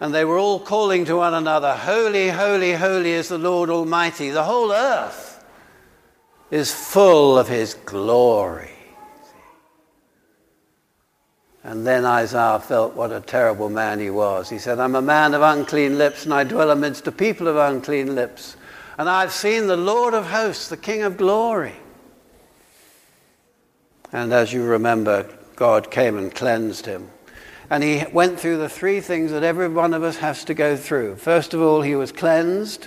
and 0.00 0.14
they 0.14 0.24
were 0.24 0.38
all 0.38 0.58
calling 0.58 1.04
to 1.04 1.16
one 1.16 1.34
another, 1.34 1.74
Holy, 1.74 2.30
holy, 2.30 2.72
holy 2.72 3.10
is 3.10 3.28
the 3.28 3.36
Lord 3.36 3.68
Almighty. 3.68 4.30
The 4.30 4.44
whole 4.44 4.72
earth 4.72 5.44
is 6.50 6.72
full 6.72 7.38
of 7.38 7.46
his 7.46 7.74
glory. 7.74 8.75
And 11.66 11.84
then 11.84 12.04
Isaiah 12.04 12.60
felt 12.60 12.94
what 12.94 13.10
a 13.10 13.20
terrible 13.20 13.68
man 13.68 13.98
he 13.98 14.08
was. 14.08 14.48
He 14.48 14.58
said, 14.58 14.78
I'm 14.78 14.94
a 14.94 15.02
man 15.02 15.34
of 15.34 15.42
unclean 15.42 15.98
lips, 15.98 16.24
and 16.24 16.32
I 16.32 16.44
dwell 16.44 16.70
amidst 16.70 17.08
a 17.08 17.12
people 17.12 17.48
of 17.48 17.56
unclean 17.56 18.14
lips. 18.14 18.56
And 18.96 19.08
I've 19.08 19.32
seen 19.32 19.66
the 19.66 19.76
Lord 19.76 20.14
of 20.14 20.26
hosts, 20.26 20.68
the 20.68 20.76
King 20.76 21.02
of 21.02 21.16
glory. 21.16 21.74
And 24.12 24.32
as 24.32 24.52
you 24.52 24.62
remember, 24.62 25.28
God 25.56 25.90
came 25.90 26.16
and 26.16 26.32
cleansed 26.32 26.86
him. 26.86 27.10
And 27.68 27.82
he 27.82 28.04
went 28.12 28.38
through 28.38 28.58
the 28.58 28.68
three 28.68 29.00
things 29.00 29.32
that 29.32 29.42
every 29.42 29.68
one 29.68 29.92
of 29.92 30.04
us 30.04 30.18
has 30.18 30.44
to 30.44 30.54
go 30.54 30.76
through. 30.76 31.16
First 31.16 31.52
of 31.52 31.60
all, 31.60 31.82
he 31.82 31.96
was 31.96 32.12
cleansed. 32.12 32.86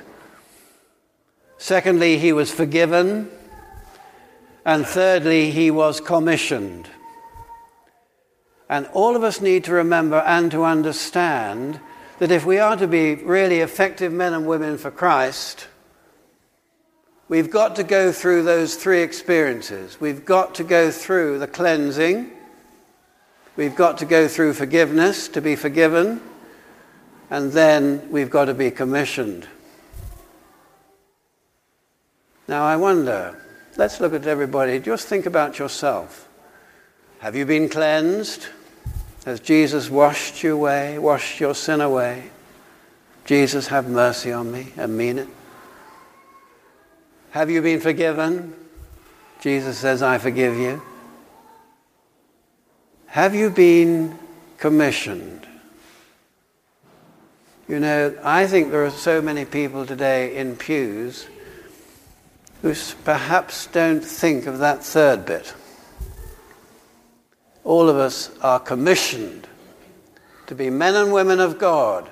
Secondly, 1.58 2.18
he 2.18 2.32
was 2.32 2.50
forgiven. 2.50 3.30
And 4.64 4.86
thirdly, 4.86 5.52
he 5.52 5.70
was 5.70 6.00
commissioned. 6.00 6.90
And 8.70 8.88
all 8.94 9.16
of 9.16 9.24
us 9.24 9.42
need 9.42 9.64
to 9.64 9.74
remember 9.74 10.18
and 10.18 10.52
to 10.52 10.64
understand 10.64 11.80
that 12.20 12.32
if 12.32 12.46
we 12.46 12.60
are 12.60 12.78
to 12.78 12.88
be 12.88 13.16
really 13.16 13.62
effective 13.62 14.14
men 14.14 14.34
and 14.34 14.46
women 14.46 14.78
for 14.78 14.92
Christ, 14.92 15.68
we've 17.28 17.50
got 17.50 17.78
to 17.78 17.84
go 17.84 18.12
through 18.12 18.44
those 18.44 18.76
three 18.76 19.02
experiences. 19.02 20.00
We've 20.00 20.24
got 20.24 20.56
to 20.56 20.64
go 20.64 20.92
through 20.92 21.40
the 21.40 21.48
cleansing, 21.48 22.30
we've 23.56 23.76
got 23.76 23.98
to 24.00 24.06
go 24.06 24.28
through 24.28 24.54
forgiveness 24.54 25.28
to 25.30 25.42
be 25.42 25.56
forgiven, 25.56 26.22
and 27.32 27.52
then 27.52 28.12
we've 28.12 28.30
got 28.30 28.46
to 28.46 28.54
be 28.54 28.70
commissioned. 28.70 29.48
Now, 32.48 32.66
I 32.66 32.76
wonder, 32.76 33.40
let's 33.78 34.00
look 34.00 34.14
at 34.14 34.28
everybody. 34.28 34.80
Just 34.80 35.08
think 35.08 35.26
about 35.26 35.58
yourself. 35.58 36.28
Have 37.20 37.36
you 37.36 37.46
been 37.46 37.70
cleansed? 37.70 38.48
Has 39.26 39.40
Jesus 39.40 39.90
washed 39.90 40.44
you 40.44 40.54
away, 40.54 40.98
washed 40.98 41.40
your 41.40 41.54
sin 41.54 41.82
away? 41.82 42.30
Jesus, 43.26 43.68
have 43.68 43.90
mercy 43.90 44.32
on 44.32 44.52
me 44.52 44.74
and 44.78 44.98
mean 44.98 45.20
it. 45.20 45.28
Have 47.32 47.50
you 47.50 47.62
been 47.62 47.80
forgiven? 47.80 48.56
Jesus 49.42 49.78
says, 49.78 50.02
I 50.02 50.18
forgive 50.18 50.58
you. 50.58 50.82
Have 53.08 53.36
you 53.36 53.50
been 53.50 54.18
commissioned? 54.58 55.48
You 57.68 57.80
know, 57.80 58.18
I 58.24 58.48
think 58.48 58.72
there 58.72 58.84
are 58.86 58.92
so 58.92 59.22
many 59.22 59.46
people 59.46 59.86
today 59.86 60.36
in 60.36 60.56
pews 60.56 61.28
who 62.62 62.74
perhaps 63.04 63.68
don't 63.68 64.04
think 64.04 64.48
of 64.48 64.60
that 64.60 64.84
third 64.84 65.26
bit 65.26 65.54
all 67.70 67.88
of 67.88 67.98
us 67.98 68.32
are 68.42 68.60
commissioned 68.60 69.48
to 70.48 70.56
be 70.56 70.72
men 70.72 70.96
and 70.96 71.14
women 71.14 71.40
of 71.40 71.60
God 71.60 72.10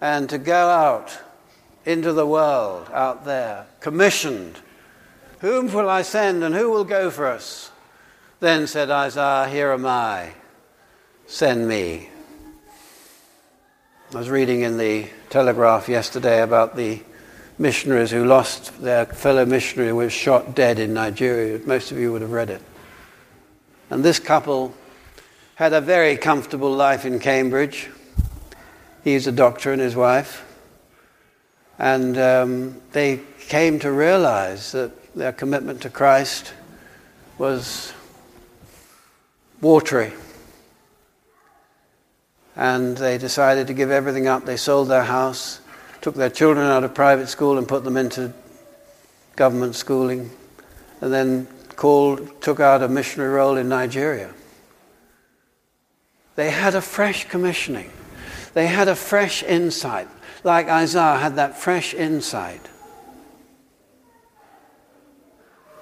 and 0.00 0.30
to 0.30 0.38
go 0.38 0.70
out 0.70 1.20
into 1.84 2.14
the 2.14 2.26
world 2.26 2.88
out 2.90 3.26
there, 3.26 3.66
commissioned. 3.80 4.58
Whom 5.40 5.70
will 5.70 5.90
I 5.90 6.00
send 6.00 6.42
and 6.42 6.54
who 6.54 6.70
will 6.70 6.84
go 6.84 7.10
for 7.10 7.26
us? 7.26 7.70
Then 8.40 8.66
said 8.66 8.90
Isaiah, 8.90 9.46
Here 9.46 9.72
am 9.72 9.84
I, 9.84 10.30
send 11.26 11.68
me. 11.68 12.08
I 14.14 14.16
was 14.16 14.30
reading 14.30 14.62
in 14.62 14.78
the 14.78 15.06
Telegraph 15.28 15.86
yesterday 15.86 16.40
about 16.40 16.76
the 16.76 17.02
missionaries 17.58 18.10
who 18.10 18.24
lost 18.24 18.80
their 18.80 19.04
fellow 19.04 19.44
missionary 19.44 19.90
who 19.90 19.96
was 19.96 20.14
shot 20.14 20.54
dead 20.54 20.78
in 20.78 20.94
Nigeria. 20.94 21.60
Most 21.66 21.92
of 21.92 21.98
you 21.98 22.10
would 22.12 22.22
have 22.22 22.32
read 22.32 22.48
it. 22.48 22.62
And 23.90 24.04
this 24.04 24.18
couple 24.18 24.72
had 25.56 25.72
a 25.72 25.80
very 25.80 26.16
comfortable 26.16 26.72
life 26.72 27.04
in 27.04 27.18
Cambridge. 27.18 27.90
He's 29.04 29.26
a 29.26 29.32
doctor 29.32 29.72
and 29.72 29.82
his 29.82 29.96
wife. 29.96 30.46
And 31.78 32.16
um, 32.16 32.80
they 32.92 33.20
came 33.48 33.78
to 33.80 33.90
realize 33.90 34.72
that 34.72 35.14
their 35.14 35.32
commitment 35.32 35.82
to 35.82 35.90
Christ 35.90 36.52
was 37.36 37.92
watery. 39.60 40.12
And 42.56 42.96
they 42.96 43.18
decided 43.18 43.66
to 43.66 43.74
give 43.74 43.90
everything 43.90 44.26
up. 44.26 44.44
They 44.44 44.56
sold 44.56 44.88
their 44.88 45.04
house, 45.04 45.60
took 46.00 46.14
their 46.14 46.30
children 46.30 46.66
out 46.66 46.84
of 46.84 46.94
private 46.94 47.28
school 47.28 47.58
and 47.58 47.66
put 47.66 47.84
them 47.84 47.96
into 47.96 48.32
government 49.36 49.74
schooling, 49.74 50.30
and 51.00 51.12
then 51.12 51.48
called, 51.80 52.42
took 52.42 52.60
out 52.60 52.82
a 52.82 52.88
missionary 52.88 53.32
role 53.32 53.56
in 53.56 53.66
Nigeria. 53.66 54.34
They 56.36 56.50
had 56.50 56.74
a 56.74 56.82
fresh 56.82 57.26
commissioning. 57.26 57.90
They 58.52 58.66
had 58.66 58.86
a 58.86 58.94
fresh 58.94 59.42
insight, 59.42 60.06
like 60.44 60.68
Isaiah 60.68 61.16
had 61.16 61.36
that 61.36 61.56
fresh 61.56 61.94
insight. 61.94 62.60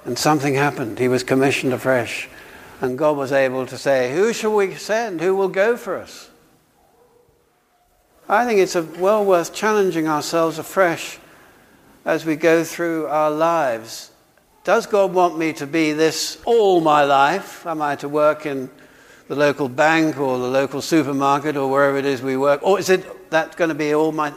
And 0.04 0.16
something 0.16 0.54
happened. 0.54 1.00
He 1.00 1.08
was 1.08 1.24
commissioned 1.24 1.72
afresh. 1.72 2.28
And 2.80 2.96
God 2.96 3.16
was 3.16 3.32
able 3.32 3.66
to 3.66 3.76
say, 3.76 4.14
Who 4.14 4.32
shall 4.32 4.54
we 4.54 4.76
send? 4.76 5.20
Who 5.20 5.34
will 5.34 5.48
go 5.48 5.76
for 5.76 5.96
us? 5.96 6.30
I 8.28 8.44
think 8.44 8.60
it's 8.60 8.76
well 8.76 9.24
worth 9.24 9.52
challenging 9.52 10.06
ourselves 10.06 10.60
afresh 10.60 11.18
as 12.04 12.24
we 12.24 12.36
go 12.36 12.62
through 12.62 13.08
our 13.08 13.32
lives. 13.32 14.12
Does 14.68 14.84
God 14.84 15.14
want 15.14 15.38
me 15.38 15.54
to 15.54 15.66
be 15.66 15.94
this 15.94 16.36
all 16.44 16.82
my 16.82 17.02
life? 17.02 17.66
Am 17.66 17.80
I 17.80 17.96
to 17.96 18.06
work 18.06 18.44
in 18.44 18.68
the 19.26 19.34
local 19.34 19.66
bank 19.66 20.18
or 20.18 20.36
the 20.36 20.46
local 20.46 20.82
supermarket 20.82 21.56
or 21.56 21.70
wherever 21.70 21.96
it 21.96 22.04
is 22.04 22.20
we 22.20 22.36
work? 22.36 22.62
Or 22.62 22.78
is 22.78 22.90
it 22.90 23.30
that 23.30 23.56
going 23.56 23.68
to 23.68 23.74
be 23.74 23.94
all 23.94 24.12
my. 24.12 24.34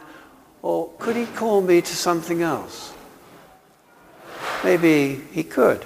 Or 0.61 0.89
could 0.99 1.17
He 1.17 1.25
call 1.25 1.59
me 1.59 1.81
to 1.81 1.95
something 1.97 2.41
else? 2.41 2.93
Maybe 4.63 5.19
He 5.33 5.43
could. 5.43 5.85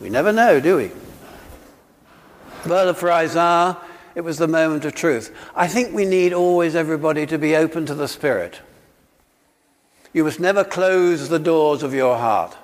We 0.00 0.10
never 0.10 0.32
know, 0.32 0.58
do 0.58 0.78
we? 0.78 0.90
But 2.66 2.94
for 2.94 3.12
Isaiah, 3.12 3.76
it 4.16 4.22
was 4.22 4.38
the 4.38 4.48
moment 4.48 4.84
of 4.84 4.96
truth. 4.96 5.32
I 5.54 5.68
think 5.68 5.94
we 5.94 6.06
need 6.06 6.32
always 6.32 6.74
everybody 6.74 7.24
to 7.26 7.38
be 7.38 7.54
open 7.54 7.86
to 7.86 7.94
the 7.94 8.08
Spirit. 8.08 8.58
You 10.12 10.24
must 10.24 10.40
never 10.40 10.64
close 10.64 11.28
the 11.28 11.38
doors 11.38 11.84
of 11.84 11.94
your 11.94 12.18
heart 12.18 12.56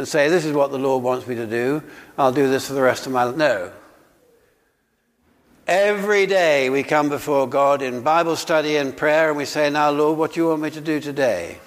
and 0.00 0.08
say, 0.08 0.28
This 0.28 0.44
is 0.44 0.52
what 0.52 0.72
the 0.72 0.78
Lord 0.78 1.04
wants 1.04 1.26
me 1.26 1.36
to 1.36 1.46
do. 1.46 1.82
I'll 2.18 2.32
do 2.32 2.48
this 2.48 2.66
for 2.66 2.72
the 2.72 2.82
rest 2.82 3.06
of 3.06 3.12
my 3.12 3.24
life. 3.24 3.36
No. 3.36 3.70
Every 5.66 6.26
day 6.26 6.70
we 6.70 6.82
come 6.82 7.08
before 7.08 7.46
God 7.46 7.82
in 7.82 8.02
Bible 8.02 8.34
study 8.34 8.76
and 8.76 8.96
prayer 8.96 9.28
and 9.28 9.36
we 9.36 9.44
say, 9.44 9.70
Now, 9.70 9.90
Lord, 9.90 10.18
what 10.18 10.32
do 10.32 10.40
you 10.40 10.48
want 10.48 10.62
me 10.62 10.70
to 10.70 10.80
do 10.80 11.00
today? 11.00 11.58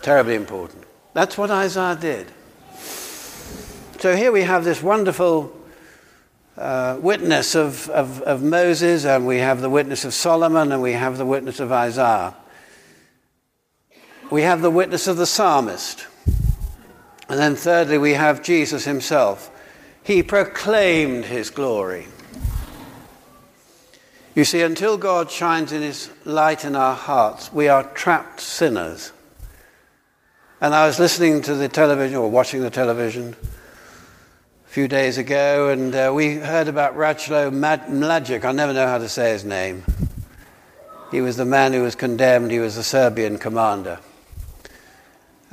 Terribly 0.00 0.36
important. 0.36 0.84
That's 1.12 1.36
what 1.36 1.50
Isaiah 1.50 1.98
did. 2.00 2.30
So 3.98 4.14
here 4.14 4.32
we 4.32 4.42
have 4.42 4.64
this 4.64 4.82
wonderful 4.82 5.54
uh, 6.56 6.98
witness 7.00 7.54
of, 7.54 7.88
of, 7.90 8.20
of 8.22 8.42
Moses, 8.42 9.04
and 9.04 9.26
we 9.26 9.38
have 9.38 9.60
the 9.60 9.70
witness 9.70 10.04
of 10.04 10.14
Solomon, 10.14 10.70
and 10.70 10.80
we 10.80 10.92
have 10.92 11.18
the 11.18 11.26
witness 11.26 11.58
of 11.58 11.72
Isaiah. 11.72 12.34
We 14.30 14.42
have 14.42 14.62
the 14.62 14.70
witness 14.70 15.06
of 15.06 15.16
the 15.16 15.26
psalmist. 15.26 16.06
And 17.28 17.38
then, 17.38 17.56
thirdly, 17.56 17.98
we 17.98 18.12
have 18.12 18.42
Jesus 18.42 18.84
himself. 18.84 19.50
He 20.02 20.22
proclaimed 20.22 21.24
his 21.24 21.50
glory. 21.50 22.06
You 24.34 24.44
see, 24.44 24.62
until 24.62 24.98
God 24.98 25.30
shines 25.30 25.72
in 25.72 25.80
his 25.80 26.10
light 26.24 26.64
in 26.64 26.74
our 26.74 26.94
hearts, 26.94 27.52
we 27.52 27.68
are 27.68 27.84
trapped 27.94 28.40
sinners. 28.40 29.12
And 30.60 30.74
I 30.74 30.86
was 30.86 30.98
listening 30.98 31.42
to 31.42 31.54
the 31.54 31.68
television 31.68 32.16
or 32.16 32.30
watching 32.30 32.60
the 32.60 32.70
television 32.70 33.36
a 34.66 34.68
few 34.68 34.88
days 34.88 35.18
ago, 35.18 35.68
and 35.68 35.94
uh, 35.94 36.10
we 36.12 36.34
heard 36.36 36.68
about 36.68 36.96
Ratko 36.96 37.52
Mladic. 37.52 38.44
I 38.44 38.52
never 38.52 38.72
know 38.72 38.86
how 38.86 38.98
to 38.98 39.08
say 39.08 39.32
his 39.32 39.44
name. 39.44 39.84
He 41.10 41.20
was 41.20 41.36
the 41.36 41.44
man 41.44 41.72
who 41.72 41.82
was 41.82 41.94
condemned, 41.94 42.50
he 42.50 42.58
was 42.58 42.76
a 42.76 42.82
Serbian 42.82 43.38
commander. 43.38 44.00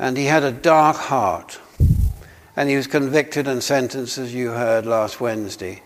And 0.02 0.18
he 0.18 0.26
had 0.26 0.44
a 0.44 0.52
dark 0.52 0.98
heart. 0.98 1.60
And 2.56 2.68
he 2.68 2.76
was 2.76 2.88
convicted 2.88 3.48
and 3.48 3.64
sentenced, 3.64 4.18
as 4.18 4.34
you 4.34 4.50
heard 4.50 4.88
last 4.88 5.22
Wednesday. 5.22 5.84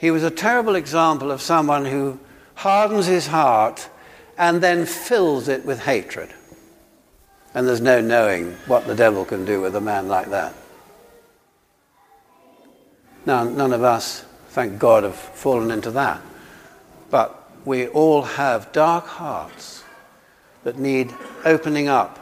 He 0.00 0.10
was 0.10 0.24
a 0.24 0.32
terrible 0.32 0.74
example 0.74 1.30
of 1.30 1.40
someone 1.40 1.84
who 1.84 2.18
hardens 2.56 3.06
his 3.06 3.28
heart 3.28 3.88
and 4.36 4.60
then 4.60 4.84
fills 4.84 5.46
it 5.46 5.64
with 5.64 5.78
hatred. 5.78 6.34
And 7.54 7.68
there's 7.68 7.80
no 7.80 8.00
knowing 8.00 8.54
what 8.66 8.88
the 8.88 8.96
devil 8.96 9.24
can 9.24 9.44
do 9.44 9.60
with 9.60 9.76
a 9.76 9.80
man 9.80 10.08
like 10.08 10.30
that. 10.30 10.54
Now, 13.24 13.44
none 13.44 13.72
of 13.72 13.84
us, 13.84 14.24
thank 14.48 14.80
God, 14.80 15.04
have 15.04 15.14
fallen 15.14 15.70
into 15.70 15.92
that. 15.92 16.20
But 17.10 17.48
we 17.64 17.86
all 17.86 18.22
have 18.22 18.72
dark 18.72 19.06
hearts 19.06 19.84
that 20.64 20.80
need 20.80 21.14
opening 21.44 21.86
up. 21.86 22.18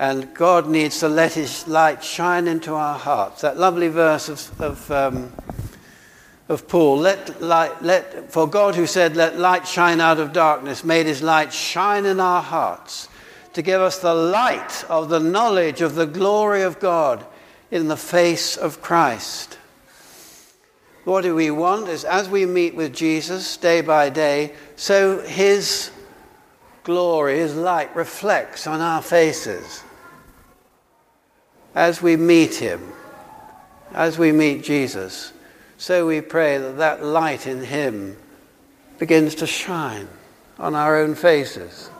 And 0.00 0.32
God 0.32 0.66
needs 0.66 1.00
to 1.00 1.10
let 1.10 1.34
His 1.34 1.68
light 1.68 2.02
shine 2.02 2.48
into 2.48 2.72
our 2.72 2.98
hearts. 2.98 3.42
That 3.42 3.58
lovely 3.58 3.88
verse 3.88 4.30
of, 4.30 4.58
of, 4.58 4.90
um, 4.90 5.30
of 6.48 6.66
Paul 6.68 6.96
let 6.96 7.42
light, 7.42 7.82
let, 7.82 8.32
for 8.32 8.48
God 8.48 8.76
who 8.76 8.86
said, 8.86 9.14
Let 9.14 9.38
light 9.38 9.68
shine 9.68 10.00
out 10.00 10.18
of 10.18 10.32
darkness, 10.32 10.84
made 10.84 11.04
His 11.04 11.20
light 11.20 11.52
shine 11.52 12.06
in 12.06 12.18
our 12.18 12.40
hearts 12.40 13.10
to 13.52 13.60
give 13.60 13.82
us 13.82 13.98
the 13.98 14.14
light 14.14 14.84
of 14.88 15.10
the 15.10 15.20
knowledge 15.20 15.82
of 15.82 15.96
the 15.96 16.06
glory 16.06 16.62
of 16.62 16.80
God 16.80 17.22
in 17.70 17.88
the 17.88 17.96
face 17.96 18.56
of 18.56 18.80
Christ. 18.80 19.58
What 21.04 21.24
do 21.24 21.34
we 21.34 21.50
want 21.50 21.88
is 21.88 22.06
as 22.06 22.26
we 22.26 22.46
meet 22.46 22.74
with 22.74 22.94
Jesus 22.94 23.58
day 23.58 23.82
by 23.82 24.08
day, 24.08 24.54
so 24.76 25.20
his 25.20 25.90
glory, 26.84 27.40
his 27.40 27.54
light 27.54 27.94
reflects 27.94 28.66
on 28.66 28.80
our 28.80 29.02
faces. 29.02 29.82
As 31.74 32.02
we 32.02 32.16
meet 32.16 32.56
him, 32.56 32.92
as 33.92 34.18
we 34.18 34.32
meet 34.32 34.62
Jesus, 34.64 35.32
so 35.78 36.06
we 36.06 36.20
pray 36.20 36.58
that 36.58 36.78
that 36.78 37.04
light 37.04 37.46
in 37.46 37.62
him 37.62 38.16
begins 38.98 39.34
to 39.36 39.46
shine 39.46 40.08
on 40.58 40.74
our 40.74 40.98
own 40.98 41.14
faces, 41.14 41.90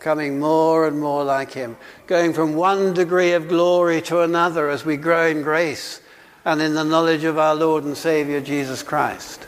coming 0.00 0.38
more 0.38 0.86
and 0.86 1.00
more 1.00 1.24
like 1.24 1.52
him, 1.52 1.76
going 2.06 2.32
from 2.32 2.54
one 2.54 2.92
degree 2.92 3.32
of 3.32 3.48
glory 3.48 4.02
to 4.02 4.20
another 4.20 4.68
as 4.68 4.84
we 4.84 4.96
grow 4.96 5.26
in 5.26 5.42
grace 5.42 6.00
and 6.44 6.60
in 6.60 6.74
the 6.74 6.84
knowledge 6.84 7.24
of 7.24 7.38
our 7.38 7.54
Lord 7.54 7.84
and 7.84 7.96
Savior 7.96 8.40
Jesus 8.40 8.82
Christ. 8.82 9.46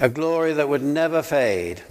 A 0.00 0.08
glory 0.08 0.52
that 0.52 0.68
would 0.68 0.82
never 0.82 1.22
fade. 1.22 1.82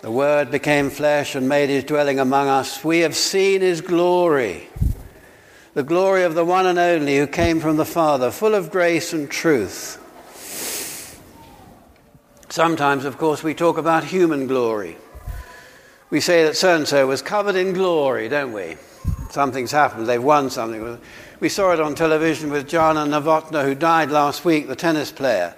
The 0.00 0.10
Word 0.10 0.50
became 0.50 0.90
flesh 0.90 1.34
and 1.34 1.48
made 1.48 1.68
his 1.68 1.84
dwelling 1.84 2.20
among 2.20 2.48
us. 2.48 2.84
We 2.84 3.00
have 3.00 3.16
seen 3.16 3.60
his 3.60 3.80
glory, 3.80 4.68
the 5.74 5.82
glory 5.82 6.22
of 6.22 6.34
the 6.34 6.44
one 6.44 6.66
and 6.66 6.78
only 6.78 7.18
who 7.18 7.26
came 7.26 7.58
from 7.58 7.76
the 7.76 7.84
Father, 7.84 8.30
full 8.30 8.54
of 8.54 8.70
grace 8.70 9.12
and 9.12 9.28
truth. 9.28 10.04
Sometimes, 12.48 13.04
of 13.04 13.18
course, 13.18 13.42
we 13.42 13.54
talk 13.54 13.76
about 13.76 14.04
human 14.04 14.46
glory. 14.46 14.96
We 16.10 16.20
say 16.20 16.44
that 16.44 16.56
so 16.56 16.76
and 16.76 16.86
so 16.86 17.06
was 17.06 17.20
covered 17.20 17.56
in 17.56 17.72
glory, 17.72 18.28
don't 18.28 18.52
we? 18.52 18.76
something's 19.30 19.72
happened, 19.72 20.06
they've 20.06 20.22
won 20.22 20.50
something. 20.50 20.98
We 21.40 21.48
saw 21.48 21.72
it 21.72 21.80
on 21.80 21.94
television 21.94 22.50
with 22.50 22.68
Jana 22.68 23.00
Novotná, 23.00 23.64
who 23.64 23.74
died 23.74 24.10
last 24.10 24.44
week, 24.44 24.68
the 24.68 24.76
tennis 24.76 25.12
player. 25.12 25.54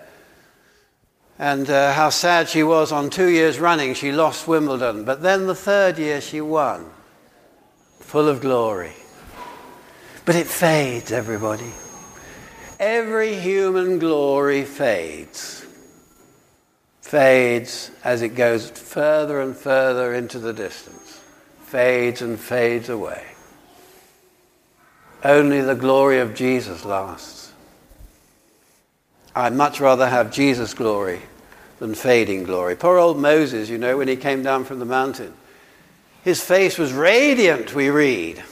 And 1.40 1.70
uh, 1.70 1.94
how 1.94 2.10
sad 2.10 2.50
she 2.50 2.62
was 2.62 2.92
on 2.92 3.08
two 3.08 3.28
years 3.28 3.58
running, 3.58 3.94
she 3.94 4.12
lost 4.12 4.46
Wimbledon. 4.46 5.04
But 5.04 5.22
then 5.22 5.46
the 5.46 5.54
third 5.54 5.98
year 5.98 6.20
she 6.20 6.42
won, 6.42 6.84
full 7.98 8.28
of 8.28 8.42
glory. 8.42 8.92
But 10.26 10.36
it 10.36 10.46
fades, 10.46 11.10
everybody. 11.10 11.72
Every 12.78 13.36
human 13.36 13.98
glory 13.98 14.64
fades. 14.64 15.64
Fades 17.00 17.90
as 18.04 18.20
it 18.20 18.34
goes 18.34 18.68
further 18.68 19.40
and 19.40 19.56
further 19.56 20.12
into 20.12 20.38
the 20.38 20.52
distance. 20.52 21.22
Fades 21.62 22.20
and 22.20 22.38
fades 22.38 22.90
away. 22.90 23.24
Only 25.24 25.62
the 25.62 25.74
glory 25.74 26.18
of 26.18 26.34
Jesus 26.34 26.84
lasts. 26.84 27.39
I'd 29.34 29.52
much 29.54 29.80
rather 29.80 30.08
have 30.08 30.32
Jesus' 30.32 30.74
glory 30.74 31.22
than 31.78 31.94
fading 31.94 32.44
glory. 32.44 32.76
Poor 32.76 32.98
old 32.98 33.18
Moses, 33.18 33.68
you 33.68 33.78
know, 33.78 33.96
when 33.96 34.08
he 34.08 34.16
came 34.16 34.42
down 34.42 34.64
from 34.64 34.78
the 34.78 34.84
mountain, 34.84 35.32
his 36.22 36.42
face 36.42 36.78
was 36.78 36.92
radiant, 36.92 37.74
we 37.74 37.88
read. 37.88 38.42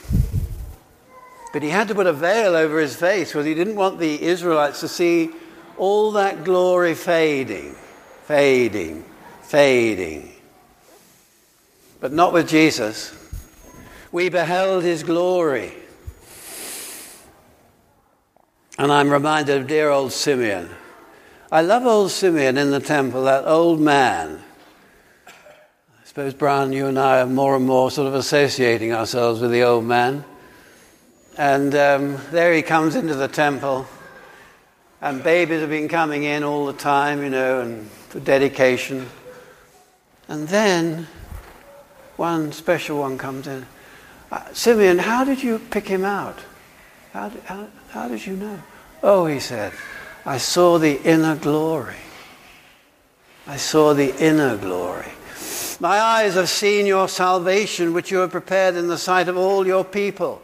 But 1.51 1.63
he 1.63 1.69
had 1.69 1.87
to 1.87 1.95
put 1.95 2.07
a 2.07 2.13
veil 2.13 2.55
over 2.55 2.79
his 2.79 2.95
face 2.95 3.29
because 3.29 3.45
he 3.45 3.53
didn't 3.53 3.75
want 3.75 3.99
the 3.99 4.21
Israelites 4.21 4.79
to 4.81 4.87
see 4.87 5.31
all 5.77 6.11
that 6.11 6.43
glory 6.43 6.93
fading, 6.93 7.75
fading, 8.23 9.03
fading. 9.43 10.31
But 11.99 12.13
not 12.13 12.33
with 12.33 12.47
Jesus. 12.47 13.15
We 14.11 14.29
beheld 14.29 14.83
his 14.83 15.03
glory. 15.03 15.73
And 18.79 18.93
I'm 18.93 19.09
reminded 19.09 19.57
of 19.57 19.67
dear 19.67 19.89
old 19.89 20.13
Simeon. 20.13 20.69
I 21.51 21.61
love 21.63 21.85
old 21.85 22.11
Simeon 22.11 22.57
in 22.57 22.71
the 22.71 22.79
temple, 22.79 23.25
that 23.25 23.45
old 23.45 23.81
man. 23.81 24.41
I 25.27 26.05
suppose, 26.05 26.33
Brian, 26.33 26.71
you 26.71 26.85
and 26.85 26.97
I 26.97 27.19
are 27.19 27.25
more 27.25 27.57
and 27.57 27.65
more 27.65 27.91
sort 27.91 28.07
of 28.07 28.13
associating 28.13 28.93
ourselves 28.93 29.41
with 29.41 29.51
the 29.51 29.63
old 29.63 29.83
man. 29.83 30.23
And 31.37 31.75
um, 31.75 32.17
there 32.31 32.53
he 32.53 32.61
comes 32.61 32.95
into 32.95 33.15
the 33.15 33.27
temple, 33.27 33.85
and 35.01 35.21
babies 35.21 35.59
have 35.59 35.69
been 35.69 35.89
coming 35.89 36.23
in 36.23 36.45
all 36.45 36.65
the 36.65 36.71
time, 36.71 37.21
you 37.21 37.29
know, 37.29 37.59
and 37.59 37.85
for 38.07 38.21
dedication. 38.21 39.09
And 40.29 40.47
then 40.47 41.05
one 42.15 42.53
special 42.53 42.99
one 42.99 43.17
comes 43.17 43.45
in. 43.45 43.65
Uh, 44.31 44.53
Simeon, 44.53 44.99
how 44.99 45.25
did 45.25 45.43
you 45.43 45.59
pick 45.59 45.85
him 45.85 46.05
out? 46.05 46.39
How 47.11 47.29
how, 47.43 47.67
how 47.89 48.07
did 48.07 48.25
you 48.25 48.35
know? 48.35 48.61
Oh, 49.01 49.25
he 49.25 49.39
said, 49.39 49.73
I 50.25 50.37
saw 50.37 50.77
the 50.77 51.01
inner 51.03 51.35
glory. 51.35 51.95
I 53.47 53.57
saw 53.57 53.93
the 53.93 54.15
inner 54.23 54.57
glory. 54.57 55.11
My 55.79 55.99
eyes 55.99 56.35
have 56.35 56.49
seen 56.49 56.85
your 56.85 57.07
salvation, 57.07 57.93
which 57.93 58.11
you 58.11 58.17
have 58.19 58.31
prepared 58.31 58.75
in 58.75 58.87
the 58.87 58.97
sight 58.97 59.27
of 59.27 59.37
all 59.37 59.65
your 59.65 59.85
people 59.85 60.41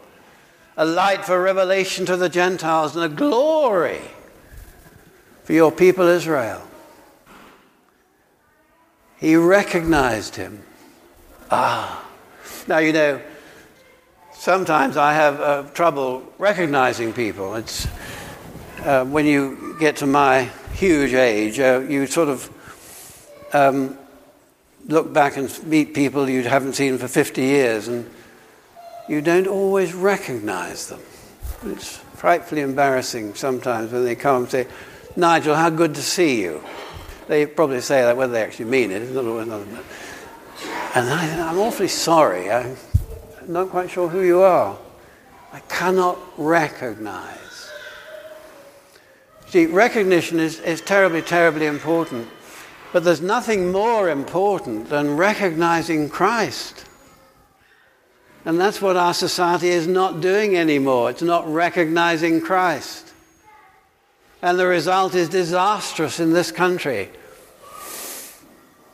a 0.76 0.84
light 0.84 1.24
for 1.24 1.40
revelation 1.40 2.04
to 2.06 2.16
the 2.16 2.28
Gentiles, 2.28 2.94
and 2.94 3.04
a 3.04 3.08
glory 3.08 4.02
for 5.44 5.52
your 5.52 5.72
people 5.72 6.06
Israel. 6.06 6.62
He 9.18 9.36
recognized 9.36 10.36
him. 10.36 10.62
Ah. 11.50 12.04
Now, 12.68 12.78
you 12.78 12.92
know, 12.92 13.20
sometimes 14.38 14.96
I 14.96 15.14
have 15.14 15.40
uh, 15.40 15.62
trouble 15.70 16.22
recognizing 16.38 17.12
people. 17.12 17.54
It's 17.56 17.86
uh, 18.84 19.04
when 19.04 19.26
you 19.26 19.76
get 19.80 19.96
to 19.96 20.06
my 20.06 20.44
huge 20.72 21.14
age, 21.14 21.58
uh, 21.58 21.84
you 21.88 22.06
sort 22.06 22.28
of 22.28 22.50
um, 23.52 23.98
look 24.86 25.12
back 25.12 25.36
and 25.36 25.64
meet 25.64 25.94
people 25.94 26.28
you 26.28 26.42
haven't 26.42 26.74
seen 26.74 26.98
for 26.98 27.08
50 27.08 27.42
years, 27.42 27.88
and 27.88 28.08
you 29.08 29.20
don't 29.20 29.46
always 29.46 29.94
recognize 29.94 30.88
them. 30.88 31.00
It's 31.64 31.96
frightfully 31.96 32.60
embarrassing 32.60 33.34
sometimes 33.34 33.92
when 33.92 34.04
they 34.04 34.14
come 34.14 34.42
and 34.42 34.50
say, 34.50 34.66
Nigel, 35.16 35.54
how 35.54 35.70
good 35.70 35.94
to 35.94 36.02
see 36.02 36.42
you. 36.42 36.62
They 37.28 37.46
probably 37.46 37.80
say 37.80 38.02
that 38.02 38.16
whether 38.16 38.32
they 38.32 38.42
actually 38.42 38.66
mean 38.66 38.90
it. 38.90 39.02
And 39.02 39.18
I, 41.10 41.50
am 41.50 41.58
awfully 41.58 41.88
sorry. 41.88 42.50
I'm 42.50 42.76
not 43.48 43.70
quite 43.70 43.90
sure 43.90 44.08
who 44.08 44.22
you 44.22 44.40
are. 44.40 44.76
I 45.52 45.60
cannot 45.60 46.18
recognize. 46.36 47.70
See, 49.48 49.66
recognition 49.66 50.40
is, 50.40 50.60
is 50.60 50.80
terribly, 50.80 51.22
terribly 51.22 51.66
important. 51.66 52.28
But 52.92 53.04
there's 53.04 53.20
nothing 53.20 53.72
more 53.72 54.10
important 54.10 54.88
than 54.88 55.16
recognizing 55.16 56.08
Christ. 56.08 56.84
And 58.44 58.60
that's 58.60 58.80
what 58.80 58.96
our 58.96 59.14
society 59.14 59.68
is 59.68 59.86
not 59.86 60.20
doing 60.20 60.56
anymore. 60.56 61.10
It's 61.10 61.22
not 61.22 61.52
recognizing 61.52 62.40
Christ. 62.40 63.12
And 64.42 64.58
the 64.58 64.66
result 64.66 65.14
is 65.14 65.28
disastrous 65.28 66.20
in 66.20 66.32
this 66.32 66.52
country. 66.52 67.10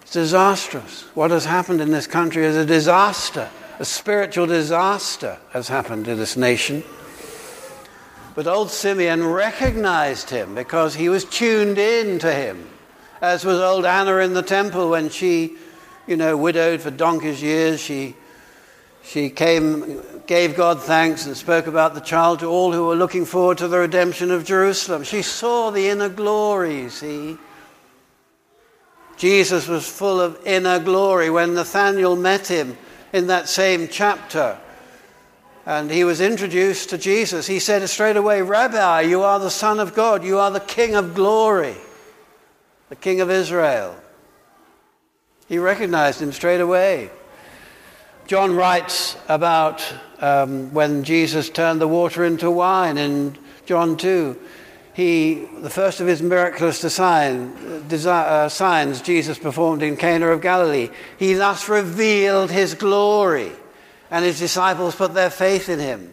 It's 0.03 0.13
disastrous. 0.13 1.03
What 1.15 1.31
has 1.31 1.45
happened 1.45 1.81
in 1.81 1.91
this 1.91 2.07
country 2.07 2.45
is 2.45 2.57
a 2.57 2.65
disaster. 2.65 3.51
A 3.79 3.85
spiritual 3.85 4.47
disaster 4.47 5.39
has 5.51 5.69
happened 5.69 6.05
to 6.05 6.15
this 6.15 6.37
nation. 6.37 6.85
But 8.35 8.47
old 8.47 8.71
Simeon 8.71 9.27
recognized 9.27 10.31
him 10.31 10.55
because 10.55 10.95
he 10.95 11.09
was 11.09 11.25
tuned 11.25 11.79
in 11.79 12.19
to 12.21 12.33
him, 12.33 12.69
as 13.21 13.45
was 13.45 13.61
old 13.61 13.85
Anna 13.85 14.17
in 14.19 14.35
the 14.35 14.43
temple 14.43 14.91
when 14.91 15.11
she, 15.11 15.57
you 16.07 16.17
know, 16.17 16.37
widowed 16.37 16.81
for 16.81 16.91
donkey's 16.91 17.43
years. 17.43 17.81
She 17.81 18.15
she 19.05 19.31
came, 19.31 20.01
gave 20.27 20.57
God 20.57 20.81
thanks, 20.81 21.27
and 21.27 21.37
spoke 21.37 21.67
about 21.67 21.95
the 21.95 22.01
child 22.01 22.39
to 22.39 22.47
all 22.47 22.73
who 22.73 22.87
were 22.87 22.95
looking 22.95 23.25
forward 23.25 23.59
to 23.59 23.69
the 23.69 23.79
redemption 23.79 24.31
of 24.31 24.45
Jerusalem. 24.45 25.03
She 25.03 25.23
saw 25.23 25.71
the 25.71 25.89
inner 25.89 26.09
glory, 26.09 26.89
see. 26.89 27.37
Jesus 29.17 29.67
was 29.67 29.89
full 29.89 30.21
of 30.21 30.39
inner 30.47 30.79
glory 30.79 31.31
when 31.31 31.55
Nathanael 31.55 32.17
met 32.17 32.47
him 32.47 32.79
in 33.13 33.27
that 33.29 33.49
same 33.49 33.89
chapter. 33.89 34.59
And 35.65 35.91
he 35.91 36.05
was 36.05 36.21
introduced 36.21 36.91
to 36.91 36.99
Jesus. 36.99 37.47
He 37.47 37.61
said 37.61 37.89
straight 37.89 38.17
away, 38.17 38.43
Rabbi, 38.43 39.03
you 39.03 39.23
are 39.23 39.39
the 39.39 39.51
Son 39.51 39.79
of 39.79 39.95
God. 39.95 40.25
You 40.25 40.39
are 40.39 40.51
the 40.51 40.61
King 40.61 40.97
of 40.97 41.15
glory, 41.15 41.77
the 42.89 42.97
King 42.97 43.21
of 43.21 43.31
Israel. 43.31 43.95
He 45.49 45.59
recognized 45.59 46.21
him 46.21 46.33
straight 46.33 46.61
away. 46.61 47.11
John 48.27 48.57
writes 48.57 49.17
about 49.29 49.85
um, 50.21 50.73
when 50.73 51.05
Jesus 51.05 51.51
turned 51.51 51.81
the 51.81 51.89
water 51.89 52.25
into 52.25 52.51
wine 52.51 52.97
in 52.97 53.37
John 53.67 53.97
2. 53.97 54.39
He, 54.95 55.47
the 55.61 55.71
first 55.71 56.01
of 56.01 56.07
his 56.07 56.21
miraculous 56.21 56.81
design, 56.81 57.53
uh, 57.91 58.49
signs 58.49 59.01
Jesus 59.01 59.39
performed 59.39 59.83
in 59.83 59.97
Cana 59.97 60.29
of 60.29 60.43
Galilee, 60.43 60.91
he 61.19 61.33
thus 61.35 61.69
revealed 61.69 62.51
his 62.51 62.75
glory, 62.75 63.53
and 64.11 64.25
his 64.25 64.39
disciples 64.39 64.95
put 64.95 65.15
their 65.15 65.31
faith 65.31 65.71
in 65.71 65.79
him. 65.79 66.13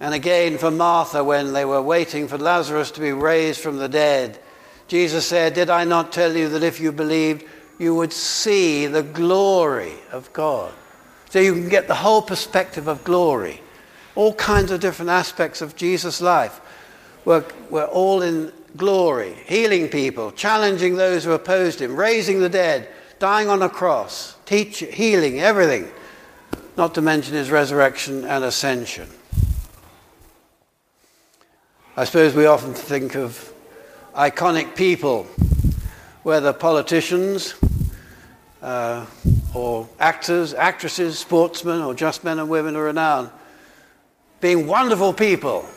And 0.00 0.14
again, 0.14 0.58
for 0.58 0.70
Martha, 0.70 1.24
when 1.24 1.52
they 1.52 1.64
were 1.64 1.82
waiting 1.82 2.28
for 2.28 2.38
Lazarus 2.38 2.90
to 2.92 3.00
be 3.00 3.12
raised 3.12 3.60
from 3.60 3.78
the 3.78 3.88
dead, 3.88 4.38
Jesus 4.88 5.26
said, 5.26 5.54
Did 5.54 5.70
I 5.70 5.84
not 5.84 6.12
tell 6.12 6.36
you 6.36 6.48
that 6.50 6.62
if 6.62 6.80
you 6.80 6.92
believed, 6.92 7.44
you 7.78 7.94
would 7.94 8.12
see 8.12 8.86
the 8.86 9.02
glory 9.02 9.94
of 10.12 10.30
God. 10.34 10.72
So 11.30 11.38
you 11.38 11.54
can 11.54 11.70
get 11.70 11.88
the 11.88 11.94
whole 11.94 12.20
perspective 12.20 12.88
of 12.88 13.04
glory. 13.04 13.62
All 14.14 14.34
kinds 14.34 14.70
of 14.70 14.80
different 14.80 15.10
aspects 15.10 15.62
of 15.62 15.76
Jesus' 15.76 16.20
life 16.20 16.60
were, 17.24 17.44
were 17.70 17.86
all 17.86 18.22
in 18.22 18.52
glory, 18.76 19.34
healing 19.46 19.88
people, 19.88 20.32
challenging 20.32 20.96
those 20.96 21.24
who 21.24 21.32
opposed 21.32 21.80
him, 21.80 21.96
raising 21.96 22.40
the 22.40 22.48
dead, 22.48 22.88
dying 23.18 23.48
on 23.48 23.62
a 23.62 23.68
cross, 23.68 24.36
teach, 24.46 24.78
healing, 24.78 25.40
everything. 25.40 25.88
Not 26.76 26.94
to 26.94 27.02
mention 27.02 27.34
his 27.34 27.50
resurrection 27.50 28.24
and 28.24 28.44
ascension. 28.44 29.08
I 31.96 32.04
suppose 32.04 32.34
we 32.34 32.46
often 32.46 32.72
think 32.72 33.16
of 33.16 33.52
iconic 34.14 34.74
people, 34.74 35.24
whether 36.22 36.52
politicians, 36.52 37.54
uh, 38.62 39.04
or 39.54 39.88
actors, 39.98 40.54
actresses, 40.54 41.18
sportsmen, 41.18 41.82
or 41.82 41.94
just 41.94 42.24
men 42.24 42.38
and 42.38 42.48
women 42.48 42.76
of 42.76 42.82
renown, 42.82 43.30
being 44.40 44.66
wonderful 44.66 45.12
people. 45.12 45.68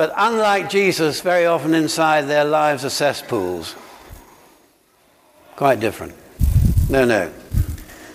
But 0.00 0.14
unlike 0.16 0.70
Jesus, 0.70 1.20
very 1.20 1.44
often 1.44 1.74
inside 1.74 2.22
their 2.22 2.46
lives 2.46 2.86
are 2.86 2.88
cesspools. 2.88 3.76
Quite 5.56 5.78
different. 5.78 6.14
No, 6.88 7.04
no. 7.04 7.30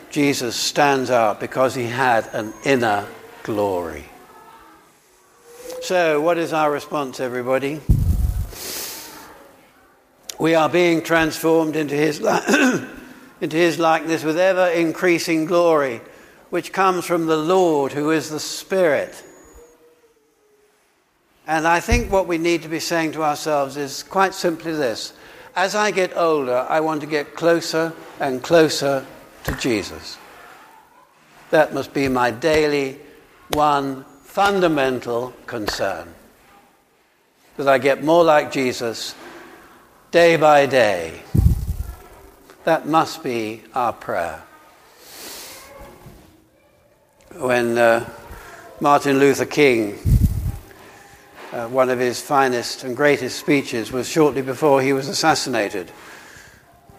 Jesus 0.10 0.56
stands 0.56 1.12
out 1.12 1.40
because 1.40 1.76
he 1.76 1.84
had 1.84 2.28
an 2.34 2.56
inner 2.64 3.06
glory. 3.44 4.06
So, 5.84 6.20
what 6.22 6.40
is 6.40 6.54
our 6.54 6.72
response, 6.72 7.20
everybody? 7.20 7.80
We 10.40 10.56
are 10.56 10.70
being 10.70 11.04
transformed 11.04 11.76
into 11.76 11.94
his 11.94 12.20
life. 12.20 12.50
into 13.42 13.58
his 13.58 13.78
likeness 13.78 14.24
with 14.24 14.40
ever 14.40 14.70
increasing 14.70 15.46
glory, 15.46 16.02
which 16.50 16.74
comes 16.74 17.06
from 17.06 17.28
the 17.28 17.38
Lord, 17.38 17.92
who 17.92 18.10
is 18.10 18.32
the 18.32 18.40
Spirit. 18.40 19.24
And 21.48 21.68
I 21.68 21.80
think 21.80 22.12
what 22.12 22.28
we 22.28 22.38
need 22.38 22.64
to 22.64 22.70
be 22.70 22.80
saying 22.80 23.12
to 23.14 23.24
ourselves 23.24 23.78
is 23.78 24.04
quite 24.04 24.34
simply 24.34 24.72
this 24.72 25.14
As 25.56 25.76
I 25.76 25.92
get 25.92 26.18
older, 26.18 26.66
I 26.68 26.80
want 26.80 27.02
to 27.02 27.08
get 27.08 27.36
closer 27.36 27.94
and 28.20 28.42
closer 28.42 29.06
to 29.44 29.56
Jesus. 29.58 30.18
That 31.52 31.74
must 31.74 31.94
be 31.94 32.08
my 32.08 32.32
daily, 32.32 33.00
one 33.50 34.06
fundamental 34.24 35.34
concern. 35.46 36.14
That 37.58 37.68
I 37.68 37.78
get 37.78 38.04
more 38.04 38.24
like 38.24 38.52
Jesus 38.52 39.16
day 40.12 40.36
by 40.36 40.66
day. 40.66 41.22
That 42.66 42.88
must 42.88 43.24
be 43.24 43.62
our 43.74 43.94
prayer. 43.94 44.42
When 47.38 47.78
uh, 47.78 48.10
Martin 48.82 49.20
Luther 49.20 49.46
King, 49.46 50.00
uh, 51.52 51.68
one 51.68 51.90
of 51.90 52.00
his 52.00 52.22
finest 52.22 52.84
and 52.84 52.96
greatest 52.96 53.40
speeches 53.40 53.92
was 53.92 54.10
shortly 54.10 54.42
before 54.42 54.82
he 54.82 54.94
was 54.94 55.08
assassinated. 55.08 55.92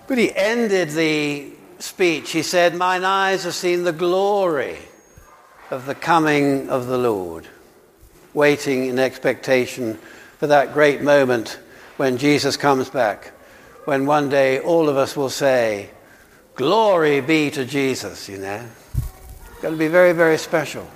But 0.06 0.18
he 0.18 0.34
ended 0.34 0.90
the 0.90 1.52
speech, 1.78 2.30
he 2.30 2.42
said, 2.42 2.74
Mine 2.74 3.04
eyes 3.04 3.44
have 3.44 3.54
seen 3.54 3.84
the 3.84 3.92
glory 3.92 4.78
of 5.70 5.86
the 5.86 5.94
coming 5.94 6.68
of 6.68 6.86
the 6.86 6.98
Lord, 6.98 7.46
waiting 8.34 8.86
in 8.86 8.98
expectation 8.98 9.98
for 10.38 10.46
that 10.46 10.72
great 10.72 11.02
moment 11.02 11.58
when 11.96 12.18
Jesus 12.18 12.56
comes 12.56 12.88
back, 12.88 13.32
when 13.84 14.06
one 14.06 14.28
day 14.28 14.60
all 14.60 14.88
of 14.88 14.96
us 14.96 15.16
will 15.16 15.30
say, 15.30 15.90
Glory 16.54 17.20
be 17.20 17.50
to 17.50 17.64
Jesus, 17.64 18.28
you 18.28 18.38
know. 18.38 18.64
It's 19.50 19.60
going 19.60 19.74
to 19.74 19.78
be 19.78 19.88
very, 19.88 20.12
very 20.12 20.38
special. 20.38 20.88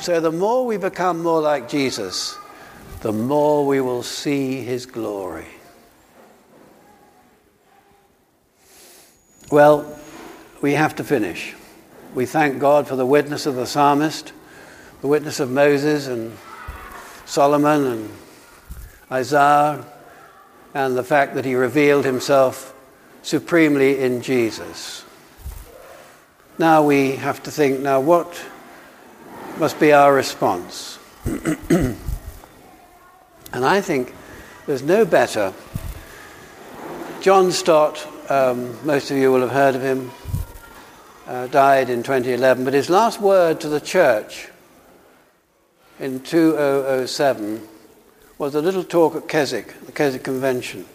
So 0.00 0.20
the 0.20 0.30
more 0.30 0.64
we 0.66 0.76
become 0.76 1.22
more 1.22 1.40
like 1.40 1.68
Jesus, 1.68 2.36
the 3.00 3.12
more 3.12 3.66
we 3.66 3.80
will 3.80 4.02
see 4.02 4.60
his 4.60 4.86
glory. 4.86 5.46
Well, 9.50 9.98
we 10.60 10.72
have 10.72 10.96
to 10.96 11.04
finish. 11.04 11.54
We 12.14 12.26
thank 12.26 12.58
God 12.58 12.88
for 12.88 12.96
the 12.96 13.06
witness 13.06 13.46
of 13.46 13.56
the 13.56 13.66
psalmist, 13.66 14.32
the 15.02 15.08
witness 15.08 15.40
of 15.40 15.50
Moses 15.50 16.06
and 16.06 16.36
Solomon 17.26 17.84
and 17.86 18.10
Isaiah, 19.10 19.84
and 20.74 20.96
the 20.96 21.04
fact 21.04 21.34
that 21.34 21.44
he 21.44 21.54
revealed 21.54 22.04
himself 22.04 22.74
supremely 23.22 23.98
in 23.98 24.22
Jesus. 24.22 25.04
Now 26.58 26.82
we 26.84 27.12
have 27.12 27.42
to 27.44 27.50
think 27.50 27.80
now, 27.80 28.00
what 28.00 28.44
must 29.58 29.80
be 29.80 29.92
our 29.92 30.14
response? 30.14 30.98
and 31.24 31.96
I 33.52 33.80
think 33.80 34.14
there's 34.66 34.82
no 34.82 35.04
better. 35.04 35.52
John 37.20 37.52
Stott 37.52 38.06
um, 38.30 38.76
most 38.84 39.10
of 39.10 39.16
you 39.16 39.30
will 39.30 39.40
have 39.40 39.50
heard 39.50 39.74
of 39.74 39.82
him, 39.82 40.10
uh, 41.26 41.46
died 41.48 41.90
in 41.90 42.02
2011. 42.02 42.64
But 42.64 42.74
his 42.74 42.90
last 42.90 43.20
word 43.20 43.60
to 43.60 43.68
the 43.68 43.80
church 43.80 44.48
in 45.98 46.20
2007 46.20 47.68
was 48.38 48.54
a 48.54 48.60
little 48.60 48.84
talk 48.84 49.16
at 49.16 49.28
Keswick, 49.28 49.74
the 49.86 49.92
Keswick 49.92 50.24
Convention. 50.24 50.86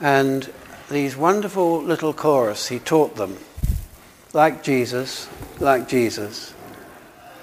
And 0.00 0.52
these 0.90 1.16
wonderful 1.16 1.82
little 1.82 2.12
chorus 2.12 2.68
he 2.68 2.78
taught 2.78 3.16
them, 3.16 3.38
like 4.32 4.62
Jesus, 4.62 5.28
like 5.60 5.88
Jesus. 5.88 6.51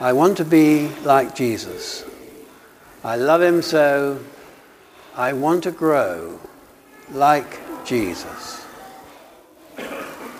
I 0.02 0.14
want 0.14 0.38
to 0.38 0.46
be 0.46 0.88
like 1.04 1.36
Jesus. 1.36 2.06
I 3.04 3.18
love 3.18 3.42
him 3.42 3.62
so. 3.62 4.22
I 5.14 5.34
want 5.34 5.64
to 5.64 5.72
grow 5.72 6.40
like 7.12 7.60
Jesus. 7.86 8.66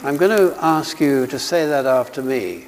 I'm 0.02 0.16
going 0.16 0.32
to 0.32 0.56
ask 0.64 1.02
you 1.02 1.28
to 1.28 1.38
say 1.38 1.66
that 1.66 1.86
after 1.86 2.22
me. 2.22 2.68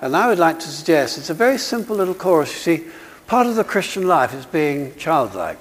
And 0.00 0.16
I 0.16 0.26
would 0.26 0.40
like 0.40 0.58
to 0.58 0.68
suggest 0.68 1.18
it's 1.18 1.30
a 1.30 1.34
very 1.34 1.56
simple 1.56 1.94
little 1.94 2.14
chorus. 2.14 2.52
You 2.52 2.78
see, 2.78 2.90
part 3.28 3.46
of 3.46 3.54
the 3.54 3.62
Christian 3.62 4.08
life 4.08 4.34
is 4.34 4.44
being 4.44 4.96
childlike. 4.96 5.60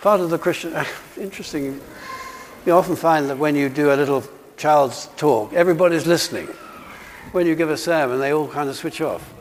Part 0.00 0.20
of 0.20 0.30
the 0.30 0.38
Christian, 0.38 0.76
interesting, 1.20 1.80
you 2.64 2.72
often 2.72 2.94
find 2.94 3.28
that 3.30 3.38
when 3.38 3.56
you 3.56 3.68
do 3.68 3.92
a 3.92 3.96
little 3.96 4.22
child's 4.56 5.08
talk, 5.16 5.52
everybody's 5.54 6.06
listening. 6.06 6.48
When 7.32 7.46
you 7.46 7.54
give 7.54 7.70
a 7.70 7.76
sermon, 7.76 8.18
they 8.18 8.32
all 8.32 8.48
kind 8.48 8.68
of 8.68 8.76
switch 8.76 9.00
off. 9.00 9.32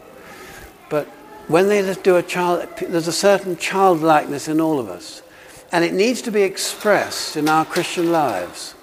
But 0.89 1.07
when 1.47 1.67
they 1.67 1.93
do 1.95 2.17
a 2.17 2.23
child, 2.23 2.67
there's 2.79 3.07
a 3.07 3.11
certain 3.11 3.57
childlikeness 3.57 4.47
in 4.47 4.61
all 4.61 4.79
of 4.79 4.89
us. 4.89 5.21
And 5.71 5.83
it 5.83 5.93
needs 5.93 6.21
to 6.23 6.31
be 6.31 6.43
expressed 6.43 7.37
in 7.37 7.49
our 7.49 7.65
Christian 7.65 8.11
lives. 8.11 8.75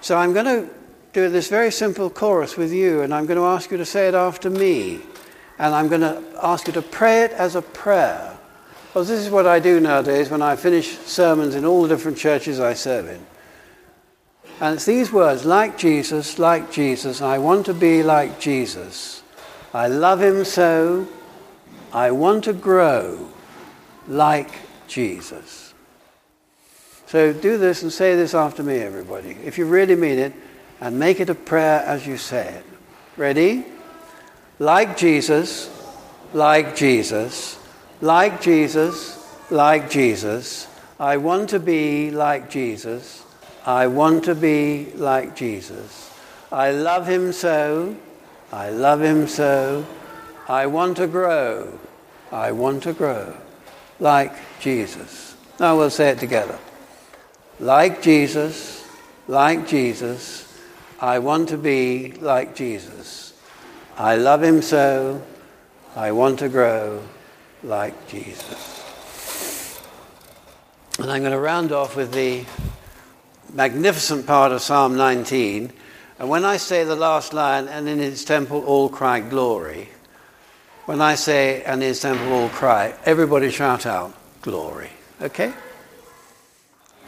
So 0.00 0.16
I'm 0.16 0.32
going 0.32 0.46
to 0.46 0.70
do 1.12 1.28
this 1.28 1.48
very 1.48 1.70
simple 1.70 2.08
chorus 2.10 2.56
with 2.56 2.72
you, 2.72 3.02
and 3.02 3.12
I'm 3.12 3.26
going 3.26 3.38
to 3.38 3.44
ask 3.44 3.70
you 3.70 3.76
to 3.76 3.84
say 3.84 4.08
it 4.08 4.14
after 4.14 4.48
me. 4.48 5.00
And 5.58 5.74
I'm 5.74 5.88
going 5.88 6.00
to 6.00 6.22
ask 6.42 6.66
you 6.66 6.72
to 6.72 6.82
pray 6.82 7.22
it 7.22 7.32
as 7.32 7.54
a 7.54 7.62
prayer. 7.62 8.36
Well, 8.94 9.04
this 9.04 9.20
is 9.20 9.30
what 9.30 9.46
I 9.46 9.58
do 9.58 9.80
nowadays 9.80 10.30
when 10.30 10.42
I 10.42 10.56
finish 10.56 10.98
sermons 10.98 11.54
in 11.54 11.64
all 11.64 11.82
the 11.82 11.88
different 11.88 12.18
churches 12.18 12.60
I 12.60 12.74
serve 12.74 13.08
in. 13.08 13.24
And 14.62 14.76
it's 14.76 14.84
these 14.84 15.10
words 15.10 15.44
like 15.44 15.76
Jesus, 15.76 16.38
like 16.38 16.70
Jesus. 16.70 17.20
I 17.20 17.38
want 17.38 17.66
to 17.66 17.74
be 17.74 18.04
like 18.04 18.38
Jesus. 18.38 19.24
I 19.74 19.88
love 19.88 20.22
him 20.22 20.44
so. 20.44 21.08
I 21.92 22.12
want 22.12 22.44
to 22.44 22.52
grow 22.52 23.28
like 24.06 24.52
Jesus. 24.86 25.74
So 27.06 27.32
do 27.32 27.58
this 27.58 27.82
and 27.82 27.92
say 27.92 28.14
this 28.14 28.34
after 28.34 28.62
me, 28.62 28.76
everybody, 28.76 29.36
if 29.44 29.58
you 29.58 29.66
really 29.66 29.96
mean 29.96 30.20
it, 30.20 30.32
and 30.80 30.96
make 30.96 31.18
it 31.18 31.28
a 31.28 31.34
prayer 31.34 31.80
as 31.80 32.06
you 32.06 32.16
say 32.16 32.46
it. 32.46 32.64
Ready? 33.16 33.64
Like 34.60 34.96
Jesus, 34.96 35.70
like 36.32 36.76
Jesus, 36.76 37.58
like 38.00 38.40
Jesus, 38.40 39.28
like 39.50 39.90
Jesus. 39.90 40.68
I 41.00 41.16
want 41.16 41.50
to 41.50 41.58
be 41.58 42.12
like 42.12 42.48
Jesus. 42.48 43.21
I 43.64 43.86
want 43.86 44.24
to 44.24 44.34
be 44.34 44.86
like 44.94 45.36
Jesus. 45.36 46.10
I 46.50 46.72
love 46.72 47.06
him 47.06 47.32
so. 47.32 47.96
I 48.50 48.70
love 48.70 49.00
him 49.00 49.26
so. 49.28 49.86
I 50.48 50.66
want 50.66 50.96
to 50.96 51.06
grow. 51.06 51.78
I 52.30 52.52
want 52.52 52.82
to 52.84 52.92
grow 52.92 53.36
like 54.00 54.34
Jesus. 54.60 55.36
Now 55.60 55.76
we'll 55.76 55.90
say 55.90 56.08
it 56.08 56.18
together 56.18 56.58
like 57.60 58.02
Jesus, 58.02 58.84
like 59.28 59.68
Jesus. 59.68 60.48
I 61.00 61.20
want 61.20 61.48
to 61.50 61.58
be 61.58 62.12
like 62.12 62.54
Jesus. 62.56 63.34
I 63.96 64.16
love 64.16 64.42
him 64.42 64.62
so. 64.62 65.22
I 65.94 66.12
want 66.12 66.40
to 66.40 66.48
grow 66.48 67.02
like 67.62 68.08
Jesus. 68.08 68.80
And 70.98 71.10
I'm 71.10 71.20
going 71.20 71.32
to 71.32 71.38
round 71.38 71.72
off 71.72 71.96
with 71.96 72.12
the 72.12 72.44
magnificent 73.52 74.26
part 74.26 74.52
of 74.52 74.62
Psalm 74.62 74.96
19. 74.96 75.72
And 76.18 76.28
when 76.28 76.44
I 76.44 76.56
say 76.56 76.84
the 76.84 76.96
last 76.96 77.32
line, 77.32 77.68
and 77.68 77.88
in 77.88 77.98
his 77.98 78.24
temple 78.24 78.64
all 78.64 78.88
cry 78.88 79.20
glory, 79.20 79.88
when 80.86 81.00
I 81.00 81.14
say, 81.14 81.62
and 81.62 81.82
in 81.82 81.88
his 81.88 82.00
temple 82.00 82.32
all 82.32 82.48
cry, 82.48 82.94
everybody 83.04 83.50
shout 83.50 83.86
out 83.86 84.14
glory. 84.42 84.90
Okay? 85.20 85.52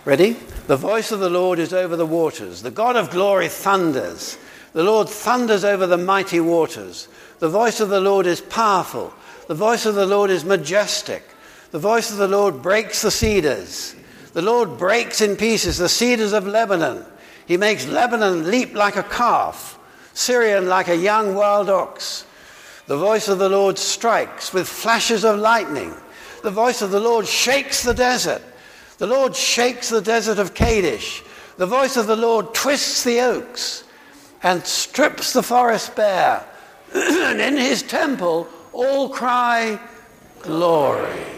Ready? 0.04 0.32
The 0.66 0.76
voice 0.76 1.12
of 1.12 1.20
the 1.20 1.30
Lord 1.30 1.58
is 1.58 1.72
over 1.72 1.96
the 1.96 2.06
waters. 2.06 2.62
The 2.62 2.70
God 2.70 2.96
of 2.96 3.10
glory 3.10 3.48
thunders. 3.48 4.38
The 4.72 4.84
Lord 4.84 5.08
thunders 5.08 5.64
over 5.64 5.86
the 5.86 5.96
mighty 5.96 6.40
waters. 6.40 7.08
The 7.38 7.48
voice 7.48 7.80
of 7.80 7.88
the 7.88 8.00
Lord 8.00 8.26
is 8.26 8.40
powerful. 8.40 9.12
The 9.48 9.54
voice 9.54 9.86
of 9.86 9.94
the 9.94 10.06
Lord 10.06 10.30
is 10.30 10.44
majestic. 10.44 11.24
The 11.70 11.78
voice 11.78 12.10
of 12.10 12.18
the 12.18 12.28
Lord 12.28 12.62
breaks 12.62 13.02
the 13.02 13.10
cedars. 13.10 13.94
The 14.34 14.42
Lord 14.42 14.76
breaks 14.76 15.20
in 15.20 15.36
pieces 15.36 15.78
the 15.78 15.88
cedars 15.88 16.32
of 16.32 16.46
Lebanon. 16.46 17.04
He 17.46 17.56
makes 17.56 17.86
Lebanon 17.86 18.50
leap 18.50 18.74
like 18.74 18.96
a 18.96 19.02
calf, 19.04 19.78
Sirion 20.12 20.66
like 20.68 20.88
a 20.88 20.96
young 20.96 21.34
wild 21.34 21.70
ox. 21.70 22.26
The 22.86 22.96
voice 22.96 23.28
of 23.28 23.38
the 23.38 23.48
Lord 23.48 23.78
strikes 23.78 24.52
with 24.52 24.68
flashes 24.68 25.24
of 25.24 25.38
lightning. 25.38 25.94
The 26.42 26.50
voice 26.50 26.82
of 26.82 26.90
the 26.90 27.00
Lord 27.00 27.26
shakes 27.26 27.82
the 27.82 27.94
desert. 27.94 28.42
The 28.98 29.06
Lord 29.06 29.34
shakes 29.34 29.88
the 29.88 30.02
desert 30.02 30.38
of 30.38 30.52
Kadesh. 30.52 31.22
The 31.56 31.66
voice 31.66 31.96
of 31.96 32.06
the 32.06 32.16
Lord 32.16 32.52
twists 32.54 33.04
the 33.04 33.20
oaks 33.20 33.84
and 34.42 34.66
strips 34.66 35.32
the 35.32 35.42
forest 35.42 35.94
bare. 35.94 36.44
and 36.94 37.40
in 37.40 37.56
his 37.56 37.82
temple, 37.82 38.48
all 38.72 39.08
cry, 39.08 39.78
Glory. 40.42 41.33